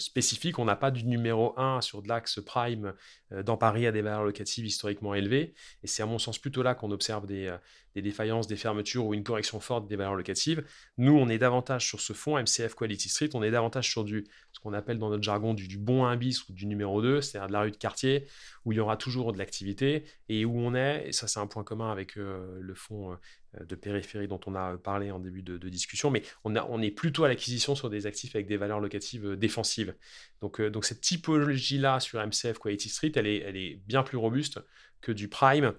spécifique. 0.00 0.58
On 0.58 0.64
n'a 0.64 0.76
pas 0.76 0.90
du 0.90 1.04
numéro 1.04 1.58
1 1.58 1.80
sur 1.80 2.02
de 2.02 2.08
l'axe 2.08 2.40
prime 2.44 2.94
dans 3.30 3.56
Paris 3.56 3.86
à 3.86 3.92
des 3.92 4.02
valeurs 4.02 4.24
locatives 4.24 4.64
historiquement 4.64 5.14
élevées. 5.14 5.54
Et 5.82 5.86
c'est 5.86 6.02
à 6.02 6.06
mon 6.06 6.18
sens 6.18 6.38
plutôt 6.38 6.62
là 6.62 6.74
qu'on 6.74 6.90
observe 6.90 7.26
des, 7.26 7.54
des, 7.94 8.02
défaillances, 8.02 8.46
des 8.46 8.56
fermetures 8.56 9.06
ou 9.06 9.14
une 9.14 9.24
correction 9.24 9.60
forte 9.60 9.88
des 9.88 9.96
valeurs 9.96 10.14
locatives. 10.14 10.64
Nous, 10.98 11.12
on 11.12 11.28
est 11.28 11.38
davantage 11.38 11.86
sur 11.86 12.00
ce 12.00 12.12
fonds 12.12 12.38
MCF 12.38 12.74
Quality 12.74 13.08
Street, 13.08 13.30
on 13.34 13.42
est 13.42 13.50
davantage 13.50 13.90
sur 13.90 14.04
du, 14.04 14.24
ce 14.52 14.60
qu'on 14.60 14.72
appelle 14.72 14.98
dans 14.98 15.10
notre 15.10 15.22
jargon 15.22 15.54
du, 15.54 15.68
du 15.68 15.78
bon 15.78 16.04
1 16.04 16.16
bis 16.16 16.48
ou 16.48 16.52
du 16.52 16.66
numéro 16.66 17.02
2, 17.02 17.20
c'est-à-dire 17.20 17.48
de 17.48 17.52
la 17.52 17.60
rue 17.62 17.70
de 17.70 17.76
quartier, 17.76 18.26
où 18.64 18.72
il 18.72 18.76
y 18.76 18.80
aura 18.80 18.96
toujours 18.96 19.32
de 19.32 19.38
l'activité 19.38 20.04
et 20.28 20.44
où 20.44 20.58
on 20.58 20.74
est, 20.74 21.08
et 21.08 21.12
ça 21.12 21.26
c'est 21.26 21.40
un 21.40 21.46
point 21.46 21.64
commun 21.64 21.90
avec 21.90 22.16
le 22.16 22.74
fonds 22.74 23.12
euh, 23.12 23.16
de 23.60 23.74
périphérie 23.74 24.28
dont 24.28 24.40
on 24.46 24.54
a 24.54 24.78
parlé 24.78 25.10
en 25.10 25.18
début 25.18 25.42
de, 25.42 25.68
discussion, 25.68 26.10
mais 26.10 26.22
on, 26.44 26.82
est 26.82 26.90
plutôt 26.90 27.24
à 27.24 27.28
l'acquisition 27.28 27.74
sur 27.74 27.90
des 27.90 28.06
actifs 28.06 28.34
avec 28.34 28.46
des 28.46 28.56
valeurs 28.56 28.80
locatives 28.80 29.26
euh, 29.26 29.36
défensives. 29.36 29.94
Donc, 30.40 30.60
euh, 30.60 30.72
cette 30.82 31.00
typologie-là 31.00 32.00
sur 32.00 32.20
MCF 32.20 32.58
Quality 32.58 32.88
Street, 32.88 33.12
elle 33.14 33.26
est, 33.26 33.38
elle 33.38 33.56
est 33.56 33.80
bien 33.86 34.02
plus 34.02 34.16
robuste 34.16 34.60
que 35.00 35.12
du 35.12 35.28
prime 35.28 35.74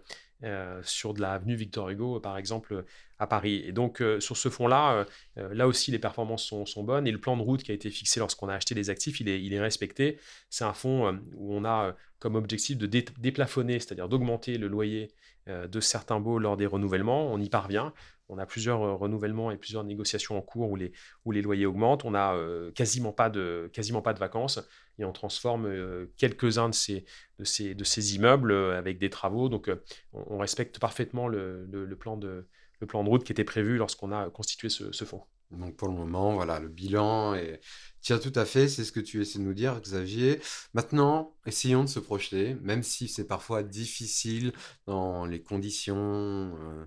sur 0.82 1.14
de 1.14 1.22
l'avenue 1.22 1.56
Victor 1.56 1.90
Hugo, 1.90 2.20
par 2.20 2.38
exemple, 2.38 2.84
à 3.24 3.28
Paris. 3.28 3.64
Et 3.66 3.72
donc, 3.72 4.04
sur 4.20 4.38
ce 4.38 4.50
fonds-là, 4.50 5.06
là 5.36 5.68
aussi, 5.68 5.92
les 5.92 6.00
performances 6.00 6.44
sont, 6.46 6.84
bonnes 6.84 7.08
et 7.08 7.12
le 7.12 7.20
plan 7.20 7.38
de 7.38 7.42
route 7.42 7.64
qui 7.64 7.72
a 7.72 7.74
été 7.74 7.90
fixé 7.90 8.20
lorsqu'on 8.20 8.50
a 8.50 8.54
acheté 8.54 8.76
les 8.76 8.90
actifs, 8.90 9.20
il 9.20 9.54
est, 9.54 9.60
respecté. 9.60 10.20
C'est 10.50 10.66
un 10.66 10.74
fonds 10.74 11.20
où 11.36 11.56
on 11.56 11.66
a 11.66 11.96
comme 12.20 12.36
objectif 12.36 12.78
de 12.78 12.86
déplafonner, 12.86 13.80
c'est-à-dire 13.80 14.08
d'augmenter 14.08 14.58
le 14.58 14.68
loyer 14.68 15.14
euh, 15.50 15.68
de 15.68 15.82
certains 15.82 16.22
baux 16.22 16.40
lors 16.40 16.56
des 16.56 16.66
renouvellements. 16.66 17.34
On 17.34 17.38
y 17.38 17.50
parvient. 17.50 17.92
On 18.30 18.38
a 18.38 18.46
plusieurs 18.46 18.82
euh, 18.82 18.94
renouvellements 18.94 19.52
et 19.52 19.58
plusieurs 19.58 19.84
négociations 19.84 20.38
en 20.38 20.42
cours 20.42 20.72
où 20.72 20.78
les, 20.78 21.42
loyers 21.42 21.66
augmentent. 21.66 22.06
On 22.06 22.14
a 22.14 22.34
euh, 22.34 22.72
quasiment, 22.72 23.12
pas 23.12 23.30
de, 23.30 23.70
quasiment 23.74 24.02
pas 24.02 24.14
de 24.14 24.20
vacances 24.20 24.62
et 25.00 25.04
on 25.04 25.12
transforme 25.12 25.68
quelques-uns 26.16 26.70
de 26.70 26.74
ces, 26.74 27.04
de, 27.40 27.44
ces, 27.44 27.76
de 27.76 27.84
ces 27.84 28.16
immeubles 28.16 28.54
avec 28.54 29.00
des 29.00 29.10
travaux. 29.10 29.50
Donc 29.50 29.70
on, 30.14 30.38
respecte 30.38 30.80
parfaitement 30.80 31.28
le, 31.28 31.98
plan 32.00 32.16
de, 32.16 32.48
le 32.84 32.88
plan 32.88 33.04
de 33.04 33.10
route 33.10 33.24
qui 33.24 33.32
était 33.32 33.46
prévu 33.46 33.78
lorsqu'on 33.78 34.12
a 34.12 34.30
constitué 34.30 34.70
ce, 34.70 35.06
fonds. 35.06 35.24
Donc 35.52 35.76
pour 35.78 35.88
le 35.88 35.94
moment, 35.94 36.34
voilà, 36.34 36.60
le 36.60 36.68
bilan 36.68 37.34
est... 37.34 37.62
Tiens, 38.02 38.20
tout 38.20 38.34
à 38.36 38.44
fait, 38.44 38.68
c'est 38.68 38.84
ce 38.84 38.92
que 38.92 39.00
tu 39.00 39.22
essaies 39.22 39.40
de 39.40 39.44
nous 39.44 39.54
dire, 39.54 39.80
Xavier. 39.80 40.42
Maintenant, 40.74 41.38
essayons 41.46 41.84
de 41.84 41.90
se 41.90 42.00
projeter, 42.00 42.56
même 42.56 42.84
si 42.84 43.08
c'est 43.08 43.26
parfois 43.26 43.64
difficile 43.64 44.52
dans 44.86 45.26
les 45.26 45.42
conditions 45.42 46.58
euh, 46.60 46.86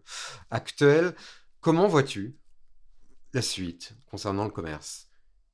actuelles. 0.51 1.15
Comment 1.61 1.89
vois-tu 1.89 2.37
la 3.33 3.41
suite 3.41 3.95
concernant 4.11 4.45
le 4.45 4.51
commerce? 4.51 5.09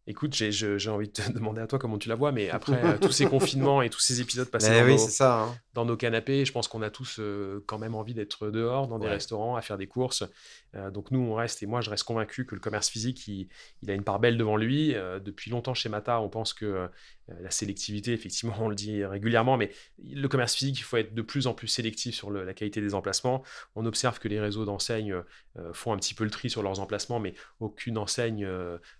Écoute, 0.08 0.34
j'ai 0.34 0.88
envie 0.88 1.06
de 1.06 1.12
te 1.12 1.22
demander 1.32 1.60
à 1.60 1.68
toi 1.68 1.78
comment 1.78 1.96
tu 1.96 2.08
la 2.08 2.16
vois, 2.16 2.32
mais 2.32 2.50
après 2.50 2.72
euh, 2.84 2.98
tous 2.98 3.12
ces 3.12 3.26
confinements 3.26 3.82
et 3.82 3.90
tous 3.90 4.00
ces 4.00 4.20
épisodes 4.20 4.50
passés 4.50 4.70
dans, 4.70 5.24
hein. 5.24 5.54
dans, 5.74 5.84
nos, 5.84 5.96
canapés, 5.96 6.44
je 6.44 6.52
pense 6.52 6.66
qu'on 6.66 6.82
a 6.82 6.90
tous 6.90 7.18
euh, 7.20 7.62
quand 7.66 7.78
même 7.78 7.94
envie 7.94 8.14
d'être 8.14 8.50
dehors, 8.50 8.88
dans 8.88 8.98
des 8.98 9.08
restaurants, 9.08 9.54
à 9.54 9.62
faire 9.62 9.78
des 9.78 9.86
courses. 9.86 10.24
Euh, 10.74 10.90
donc 10.90 11.10
nous, 11.10 11.20
on 11.20 11.34
reste, 11.34 11.62
et 11.62 11.66
moi 11.66 11.82
je 11.82 11.90
reste 11.90 12.04
convaincu 12.04 12.46
que 12.46 12.54
le 12.54 12.60
commerce 12.60 12.88
physique, 12.88 13.28
il, 13.28 13.48
il 13.82 13.90
a 13.90 13.94
une 13.94 14.02
part 14.02 14.18
belle 14.18 14.36
devant 14.36 14.56
lui. 14.56 14.94
depuis 15.24 15.50
longtemps 15.50 15.74
chez 15.74 15.88
Mata, 15.88 16.20
on 16.20 16.28
pense 16.28 16.52
que 16.52 16.88
la 17.28 17.50
sélectivité, 17.50 18.12
effectivement, 18.12 18.54
on 18.58 18.68
le 18.68 18.74
dit 18.74 19.04
régulièrement, 19.04 19.56
mais 19.56 19.70
le 20.04 20.26
commerce 20.28 20.54
physique, 20.54 20.78
il 20.78 20.82
faut 20.82 20.96
être 20.96 21.14
de 21.14 21.22
plus 21.22 21.46
en 21.46 21.54
plus 21.54 21.68
sélectif 21.68 22.14
sur 22.14 22.30
la 22.30 22.52
qualité 22.52 22.80
des 22.80 22.94
emplacements. 22.94 23.42
On 23.76 23.86
observe 23.86 24.18
que 24.18 24.28
les 24.28 24.40
réseaux 24.40 24.64
d'enseignes 24.64 25.14
font 25.72 25.92
un 25.92 25.96
petit 25.96 26.14
peu 26.14 26.24
le 26.24 26.30
tri 26.30 26.50
sur 26.50 26.62
leurs 26.62 26.80
emplacements, 26.80 27.20
mais 27.20 27.34
aucune 27.60 27.96
enseigne 27.96 28.46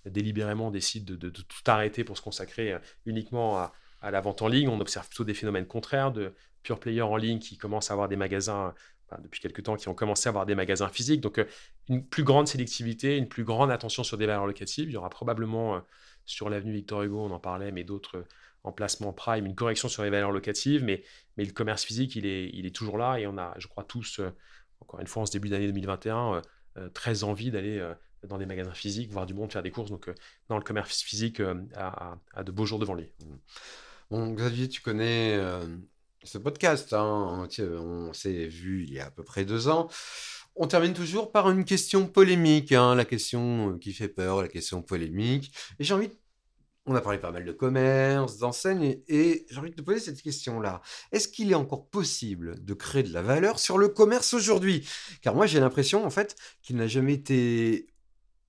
délibérément 0.06 0.70
décide 0.70 0.91
de, 1.00 1.30
tout 1.30 1.42
arrêter 1.66 2.04
pour 2.04 2.16
se 2.16 2.22
consacrer 2.22 2.72
euh, 2.72 2.78
uniquement 3.06 3.58
à, 3.58 3.72
la 4.10 4.20
vente 4.20 4.42
en 4.42 4.48
ligne. 4.48 4.68
On 4.68 4.80
observe 4.80 5.06
plutôt 5.06 5.24
des 5.24 5.34
phénomènes 5.34 5.66
contraires 5.66 6.10
de 6.10 6.34
pure 6.62 6.80
players 6.80 7.02
en 7.02 7.16
ligne 7.16 7.38
qui 7.38 7.56
commencent 7.56 7.90
à 7.90 7.94
avoir 7.94 8.08
des 8.08 8.16
magasins, 8.16 8.74
depuis 9.22 9.40
quelques 9.40 9.62
temps, 9.62 9.76
qui 9.76 9.88
ont 9.88 9.94
commencé 9.94 10.28
à 10.28 10.30
avoir 10.30 10.46
des 10.46 10.54
magasins 10.54 10.88
physiques. 10.88 11.20
Donc, 11.20 11.38
euh, 11.38 11.44
une 11.88 12.04
plus 12.04 12.24
grande 12.24 12.48
sélectivité, 12.48 13.16
une 13.16 13.28
plus 13.28 13.44
grande 13.44 13.70
attention 13.70 14.02
sur 14.02 14.16
des 14.16 14.26
valeurs 14.26 14.46
locatives. 14.46 14.88
Il 14.88 14.92
y 14.92 14.96
aura 14.96 15.10
probablement 15.10 15.76
euh, 15.76 15.80
sur 16.24 16.48
l'avenue 16.48 16.72
Victor 16.72 17.02
Hugo, 17.02 17.20
on 17.20 17.30
en 17.30 17.38
parlait, 17.38 17.72
mais 17.72 17.84
d'autres 17.84 18.24
emplacements 18.64 19.12
prime, 19.12 19.46
une 19.46 19.54
correction 19.54 19.88
sur 19.88 20.02
les 20.02 20.10
valeurs 20.10 20.32
locatives. 20.32 20.82
Mais, 20.82 21.02
mais 21.36 21.44
le 21.44 21.52
commerce 21.52 21.84
physique, 21.84 22.16
il 22.16 22.26
est, 22.26 22.50
il 22.54 22.66
est 22.66 22.74
toujours 22.74 22.98
là 22.98 23.18
et 23.18 23.26
on 23.26 23.38
a, 23.38 23.54
je 23.58 23.66
crois, 23.68 23.84
tous, 23.84 24.20
encore 24.80 25.00
une 25.00 25.06
fois, 25.06 25.22
en 25.22 25.26
ce 25.26 25.32
début 25.32 25.48
d'année 25.48 25.66
2021, 25.66 26.42
très 26.94 27.24
envie 27.24 27.50
d'aller 27.50 27.84
dans 28.28 28.38
des 28.38 28.46
magasins 28.46 28.74
physiques, 28.74 29.10
voir 29.10 29.26
du 29.26 29.34
monde, 29.34 29.52
faire 29.52 29.62
des 29.62 29.70
courses. 29.70 29.90
Donc, 29.90 30.08
euh, 30.08 30.14
dans 30.48 30.56
le 30.56 30.64
commerce 30.64 31.02
physique, 31.02 31.40
a, 31.40 32.18
euh, 32.36 32.42
de 32.42 32.52
beaux 32.52 32.66
jours 32.66 32.78
devant 32.78 32.94
lui. 32.94 33.12
Mmh. 33.20 33.34
Bon, 34.10 34.32
Xavier, 34.32 34.68
tu 34.68 34.80
connais 34.80 35.36
euh, 35.36 35.64
ce 36.22 36.38
podcast. 36.38 36.92
Hein, 36.92 37.48
on 37.58 38.12
s'est 38.12 38.46
vu 38.46 38.84
il 38.84 38.92
y 38.92 39.00
a 39.00 39.06
à 39.06 39.10
peu 39.10 39.22
près 39.22 39.44
deux 39.44 39.68
ans. 39.68 39.88
On 40.54 40.66
termine 40.66 40.92
toujours 40.92 41.32
par 41.32 41.50
une 41.50 41.64
question 41.64 42.06
polémique, 42.06 42.72
hein, 42.72 42.94
la 42.94 43.06
question 43.06 43.78
qui 43.78 43.94
fait 43.94 44.08
peur, 44.08 44.42
la 44.42 44.48
question 44.48 44.82
polémique. 44.82 45.54
Et 45.78 45.84
j'ai 45.84 45.94
envie 45.94 46.10
on 46.86 46.94
a 46.94 47.00
parlé 47.00 47.18
pas 47.18 47.30
mal 47.30 47.44
de 47.44 47.52
commerce, 47.52 48.38
d'enseignes, 48.38 48.98
et, 49.06 49.46
j'ai 49.48 49.58
envie 49.58 49.70
de 49.70 49.76
te 49.76 49.82
poser 49.82 50.00
cette 50.00 50.20
question-là. 50.20 50.82
Est-ce 51.12 51.28
qu'il 51.28 51.50
est 51.50 51.56
encore 51.56 51.88
possible 51.88 52.62
de 52.64 52.74
créer 52.74 53.02
de 53.02 53.12
la 53.12 53.22
valeur 53.22 53.58
sur 53.58 53.78
le 53.78 53.88
commerce 53.88 54.34
aujourd'hui? 54.34 54.88
Car 55.20 55.34
moi, 55.34 55.46
j'ai 55.46 55.60
l'impression, 55.60 56.04
en 56.04 56.10
fait, 56.10 56.36
qu'il 56.62 56.76
n'a 56.76 56.88
jamais 56.88 57.14
été 57.14 57.86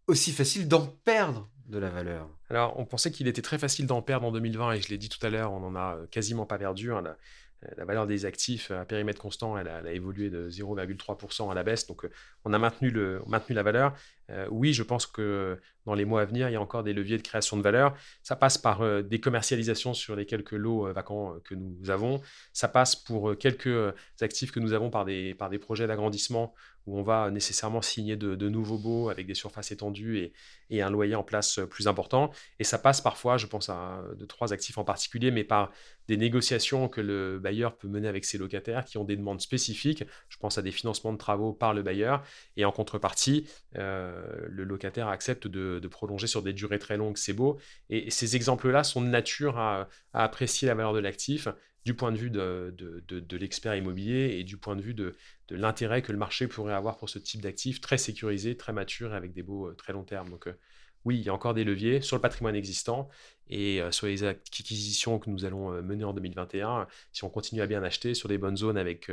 aussi 0.08 0.32
facile 0.32 0.68
d'en 0.68 0.86
perdre 0.86 1.50
de 1.68 1.78
la 1.78 1.90
valeur 1.90 2.30
Alors, 2.50 2.78
on 2.78 2.86
pensait 2.86 3.12
qu'il 3.12 3.28
était 3.28 3.42
très 3.42 3.58
facile 3.58 3.88
d'en 3.88 4.02
perdre 4.02 4.28
en 4.28 4.32
2020, 4.32 4.74
et 4.74 4.82
je 4.82 4.90
l'ai 4.90 4.98
dit 4.98 5.10
tout 5.10 5.26
à 5.26 5.30
l'heure, 5.30 5.52
on 5.52 5.60
n'en 5.60 5.76
a 5.76 5.96
euh, 5.96 6.06
quasiment 6.08 6.46
pas 6.46 6.58
perdu. 6.58 6.92
Hein, 6.92 7.02
la, 7.02 7.86
valeur 7.86 8.06
des 8.06 8.26
actifs 8.26 8.72
à 8.72 8.84
périmètre 8.84 9.22
constant, 9.22 9.58
elle 9.58 9.70
a, 9.70 9.92
évolué 9.94 10.30
de 10.30 10.50
0,3% 10.50 11.50
à 11.50 11.54
la 11.54 11.64
baisse, 11.64 11.88
donc 11.88 12.04
euh, 12.06 12.12
on 12.44 12.54
a 12.54 12.60
maintenu, 12.60 12.90
le, 12.90 13.22
maintenu 13.28 13.56
la 13.56 13.64
valeur. 13.64 13.96
Euh, 14.30 14.48
oui, 14.50 14.74
je 14.74 14.84
pense 14.84 15.06
que 15.06 15.60
dans 15.86 15.94
les 15.94 16.06
mois 16.06 16.22
à 16.22 16.26
venir, 16.26 16.50
il 16.50 16.54
y 16.54 16.56
a 16.56 16.62
encore 16.62 16.84
des 16.84 16.94
leviers 16.94 17.18
de 17.18 17.24
création 17.24 17.58
de 17.58 17.62
valeur. 17.62 17.96
Ça 18.22 18.36
passe 18.36 18.58
par 18.58 19.04
des 19.04 19.20
commercialisations 19.20 19.94
sur 19.94 20.16
les 20.16 20.26
quelques 20.26 20.54
lots 20.54 20.92
vacants 20.94 21.36
que 21.44 21.56
nous 21.56 21.90
avons. 21.90 22.22
Ça 22.54 22.70
passe 22.70 22.96
pour 22.96 23.38
quelques 23.38 23.94
actifs 24.22 24.52
que 24.52 24.62
nous 24.62 24.72
avons 24.72 24.90
par 24.90 25.04
des, 25.04 25.34
par 25.34 25.50
des 25.50 25.60
projets 25.60 25.86
d'agrandissement 25.86 26.54
où 26.86 27.00
on 27.00 27.04
va 27.04 27.32
nécessairement 27.32 27.82
signer 27.82 28.16
de, 28.16 28.50
nouveaux 28.50 28.78
baux 28.78 29.10
avec 29.10 29.26
des 29.26 29.34
surfaces 29.34 29.72
étendues 29.72 30.32
et, 30.70 30.82
un 30.82 30.90
loyer 30.90 31.14
en 31.14 31.24
place 31.24 31.60
plus 31.70 31.88
important. 31.88 32.32
Et 32.58 32.64
ça 32.64 32.80
passe 32.80 33.00
parfois, 33.00 33.38
je 33.38 33.46
pense 33.46 33.70
à 33.70 34.02
de 34.18 34.26
trois 34.26 34.54
actifs 34.54 34.80
en 34.80 34.84
particulier, 34.84 35.30
mais 35.30 35.44
par 35.44 35.72
des 36.08 36.18
négociations 36.18 36.90
que 36.90 37.00
le 37.00 37.40
bailleur 37.40 37.78
peut 37.78 37.88
mener 37.88 38.08
avec 38.08 38.26
ses 38.26 38.38
locataires 38.38 38.84
qui 38.84 38.98
ont 38.98 39.04
des 39.04 39.16
demandes 39.16 39.40
spécifiques. 39.40 40.04
Je 40.30 40.38
pense 40.38 40.58
à 40.58 40.62
des 40.62 40.72
financements 40.72 41.14
de 41.14 41.18
travaux 41.18 41.54
par 41.54 41.74
le 41.74 41.84
bailleur. 41.84 42.24
Et 42.58 42.66
en 42.66 42.72
contrepartie, 42.72 43.48
euh, 43.78 44.13
le 44.48 44.64
locataire 44.64 45.08
accepte 45.08 45.48
de, 45.48 45.88
prolonger 45.88 46.28
sur 46.28 46.42
des 46.42 46.54
durées 46.54 46.80
très 46.80 46.98
longues 46.98 47.18
c'est 47.18 47.34
beau. 47.34 47.60
Et, 47.90 48.10
ces 48.10 48.36
exemples-là 48.36 48.84
sont 48.84 49.02
de 49.02 49.08
nature 49.08 49.58
à 49.60 49.88
apprécier 50.14 50.68
la 50.68 50.76
valeur 50.76 50.94
de 50.94 51.00
l'actif 51.00 51.48
du 51.86 51.94
point 51.94 52.12
de 52.12 52.18
vue 52.18 52.30
de, 52.30 53.38
l'expert 53.38 53.76
immobilier 53.76 54.38
et 54.40 54.44
du 54.44 54.58
point 54.58 54.76
de 54.76 54.82
vue 54.82 54.94
de, 54.94 55.16
l'intérêt 55.50 56.02
que 56.02 56.12
le 56.12 56.18
marché 56.18 56.48
pourrait 56.48 56.74
avoir 56.74 56.98
pour 56.98 57.10
ce 57.10 57.20
type 57.20 57.42
d'actifs 57.42 57.82
très 57.82 57.98
sécurisé, 57.98 58.58
très 58.58 58.74
mature, 58.74 59.14
avec 59.14 59.34
des 59.34 59.44
baux 59.44 59.68
euh, 59.68 59.76
très 59.76 59.94
long 59.94 60.04
terme. 60.04 60.30
Donc 60.30 60.48
euh, 60.48 60.58
oui, 61.06 61.20
il 61.20 61.24
y 61.24 61.30
a 61.30 61.34
encore 61.34 61.54
des 61.54 61.64
leviers 61.64 62.02
sur 62.02 62.16
le 62.16 62.22
patrimoine 62.22 62.56
existant 62.56 63.10
et 63.48 63.82
euh, 63.82 63.92
sur 63.92 64.08
les 64.08 64.24
acquisitions 64.24 65.20
que 65.20 65.30
nous 65.30 65.46
allons 65.46 65.70
mener 65.84 66.06
en 66.06 66.14
2021. 66.14 66.88
Si 67.12 67.24
on 67.24 67.30
continue 67.30 67.62
à 67.62 67.68
bien 67.68 67.84
acheter 67.84 68.14
sur 68.14 68.30
des 68.30 68.38
bonnes 68.38 68.58
zones 68.58 68.78
avec 68.78 69.12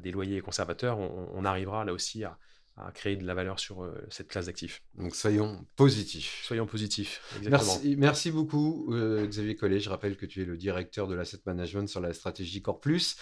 des 0.00 0.10
loyers 0.10 0.40
conservateurs, 0.40 0.98
on 0.98 1.44
arrivera 1.44 1.84
là 1.84 1.92
aussi 1.92 2.24
à, 2.24 2.38
à 2.76 2.92
créer 2.92 3.16
de 3.16 3.26
la 3.26 3.34
valeur 3.34 3.58
sur 3.58 3.82
euh, 3.82 3.92
cette 4.10 4.28
classe 4.28 4.46
d'actifs. 4.46 4.82
Donc 4.96 5.14
soyons 5.14 5.64
positifs. 5.76 6.42
Soyons 6.44 6.66
positifs, 6.66 7.20
exactement. 7.38 7.96
Merci, 7.98 8.30
beaucoup 8.30 8.92
euh, 8.92 9.26
Xavier 9.26 9.56
Collet. 9.56 9.80
Je 9.80 9.90
rappelle 9.90 10.16
que 10.16 10.26
tu 10.26 10.42
es 10.42 10.44
le 10.44 10.56
directeur 10.56 11.06
de 11.06 11.14
l'asset 11.14 11.40
management 11.46 11.88
sur 11.88 12.00
la 12.00 12.12
stratégie 12.12 12.62
Core 12.62 12.80
Plus. 12.80 13.16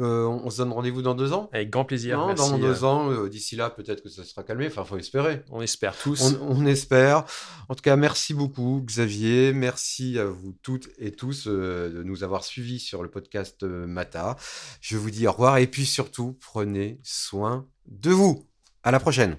Euh, 0.00 0.24
on, 0.26 0.50
se 0.50 0.58
donne 0.58 0.72
rendez-vous 0.72 1.02
dans 1.02 1.14
deux 1.14 1.32
ans? 1.32 1.48
Avec 1.52 1.70
grand 1.70 1.84
plaisir. 1.84 2.34
dans 2.34 2.58
deux 2.58 2.84
ans, 2.84 3.26
d'ici 3.26 3.56
là, 3.56 3.70
peut-être 3.70 4.02
que 4.02 4.08
ça 4.08 4.24
sera 4.24 4.42
calmé. 4.42 4.66
Enfin, 4.66 4.84
faut 4.84 4.98
espérer. 4.98 5.42
On 5.50 5.60
espère 5.60 5.96
tous. 5.96 6.36
On, 6.40 6.66
espère. 6.66 7.24
En 7.68 7.74
tout 7.74 7.82
cas, 7.82 7.96
merci 7.96 8.34
beaucoup 8.34 8.82
Xavier. 8.84 9.52
Merci 9.52 10.18
à 10.18 10.24
vous 10.24 10.56
toutes 10.62 10.88
et 10.98 11.12
tous 11.12 11.46
de 11.46 12.02
nous 12.04 12.24
avoir 12.24 12.44
suivis 12.44 12.80
sur 12.80 13.02
le 13.02 13.10
podcast 13.10 13.62
Mata. 13.62 14.36
Je 14.80 14.96
vous 14.96 15.10
dis 15.10 15.26
au 15.26 15.32
revoir 15.32 15.58
et 15.58 15.66
puis 15.66 15.86
surtout, 15.86 16.36
prenez 16.40 17.00
soin 17.02 17.68
de 17.86 18.10
vous. 18.10 18.46
À 18.86 18.90
la 18.90 19.00
prochaine. 19.00 19.38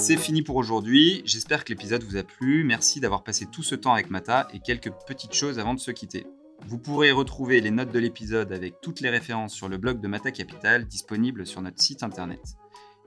C'est 0.00 0.16
fini 0.16 0.42
pour 0.42 0.54
aujourd'hui. 0.54 1.22
J'espère 1.24 1.64
que 1.64 1.70
l'épisode 1.70 2.04
vous 2.04 2.16
a 2.16 2.22
plu. 2.22 2.62
Merci 2.62 3.00
d'avoir 3.00 3.24
passé 3.24 3.46
tout 3.46 3.64
ce 3.64 3.74
temps 3.74 3.94
avec 3.94 4.10
Mata 4.10 4.46
et 4.52 4.60
quelques 4.60 4.92
petites 5.08 5.34
choses 5.34 5.58
avant 5.58 5.74
de 5.74 5.80
se 5.80 5.90
quitter. 5.90 6.24
Vous 6.68 6.78
pourrez 6.78 7.10
retrouver 7.10 7.60
les 7.60 7.72
notes 7.72 7.90
de 7.90 7.98
l'épisode 7.98 8.52
avec 8.52 8.80
toutes 8.80 9.00
les 9.00 9.10
références 9.10 9.54
sur 9.54 9.68
le 9.68 9.76
blog 9.76 10.00
de 10.00 10.06
Mata 10.06 10.30
Capital 10.30 10.86
disponible 10.86 11.46
sur 11.46 11.62
notre 11.62 11.82
site 11.82 12.04
internet. 12.04 12.56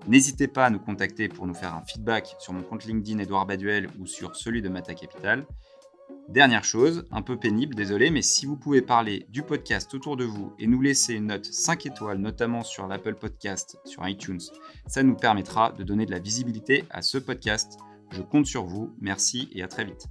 N'hésitez 0.06 0.48
pas 0.48 0.66
à 0.66 0.70
nous 0.70 0.80
contacter 0.80 1.28
pour 1.28 1.48
nous 1.48 1.54
faire 1.54 1.74
un 1.74 1.84
feedback 1.84 2.36
sur 2.40 2.54
mon 2.54 2.62
compte 2.62 2.86
LinkedIn 2.86 3.20
Edouard 3.20 3.46
Baduel 3.46 3.90
ou 4.00 4.06
sur 4.06 4.36
celui 4.36 4.62
de 4.62 4.70
Mata 4.70 4.94
Capital. 4.94 5.46
Dernière 6.30 6.66
chose, 6.66 7.06
un 7.12 7.22
peu 7.22 7.38
pénible, 7.38 7.74
désolé, 7.74 8.12
mais 8.12 8.22
si 8.22 8.46
vous 8.46 8.58
pouvez 8.58 8.82
parler 8.82 9.26
du 9.30 9.44
podcast 9.44 9.94
autour 9.94 10.18
de 10.18 10.26
vous 10.26 10.54
et 10.60 10.68
nous 10.68 10.82
laisser 10.82 11.14
une 11.14 11.28
note 11.28 11.46
5 11.46 11.86
étoiles, 11.86 12.18
notamment 12.18 12.64
sur 12.64 12.86
l'Apple 12.86 13.16
Podcast, 13.16 13.78
sur 13.86 14.06
iTunes, 14.06 14.42
ça 14.88 15.04
nous 15.04 15.16
permettra 15.16 15.72
de 15.72 15.84
donner 15.84 16.06
de 16.06 16.12
la 16.12 16.20
visibilité 16.20 16.84
à 16.90 17.02
ce 17.02 17.18
podcast. 17.18 17.78
Je 18.12 18.22
compte 18.22 18.46
sur 18.46 18.66
vous, 18.66 18.94
merci 19.00 19.50
et 19.54 19.64
à 19.64 19.70
très 19.70 19.86
vite. 19.86 20.08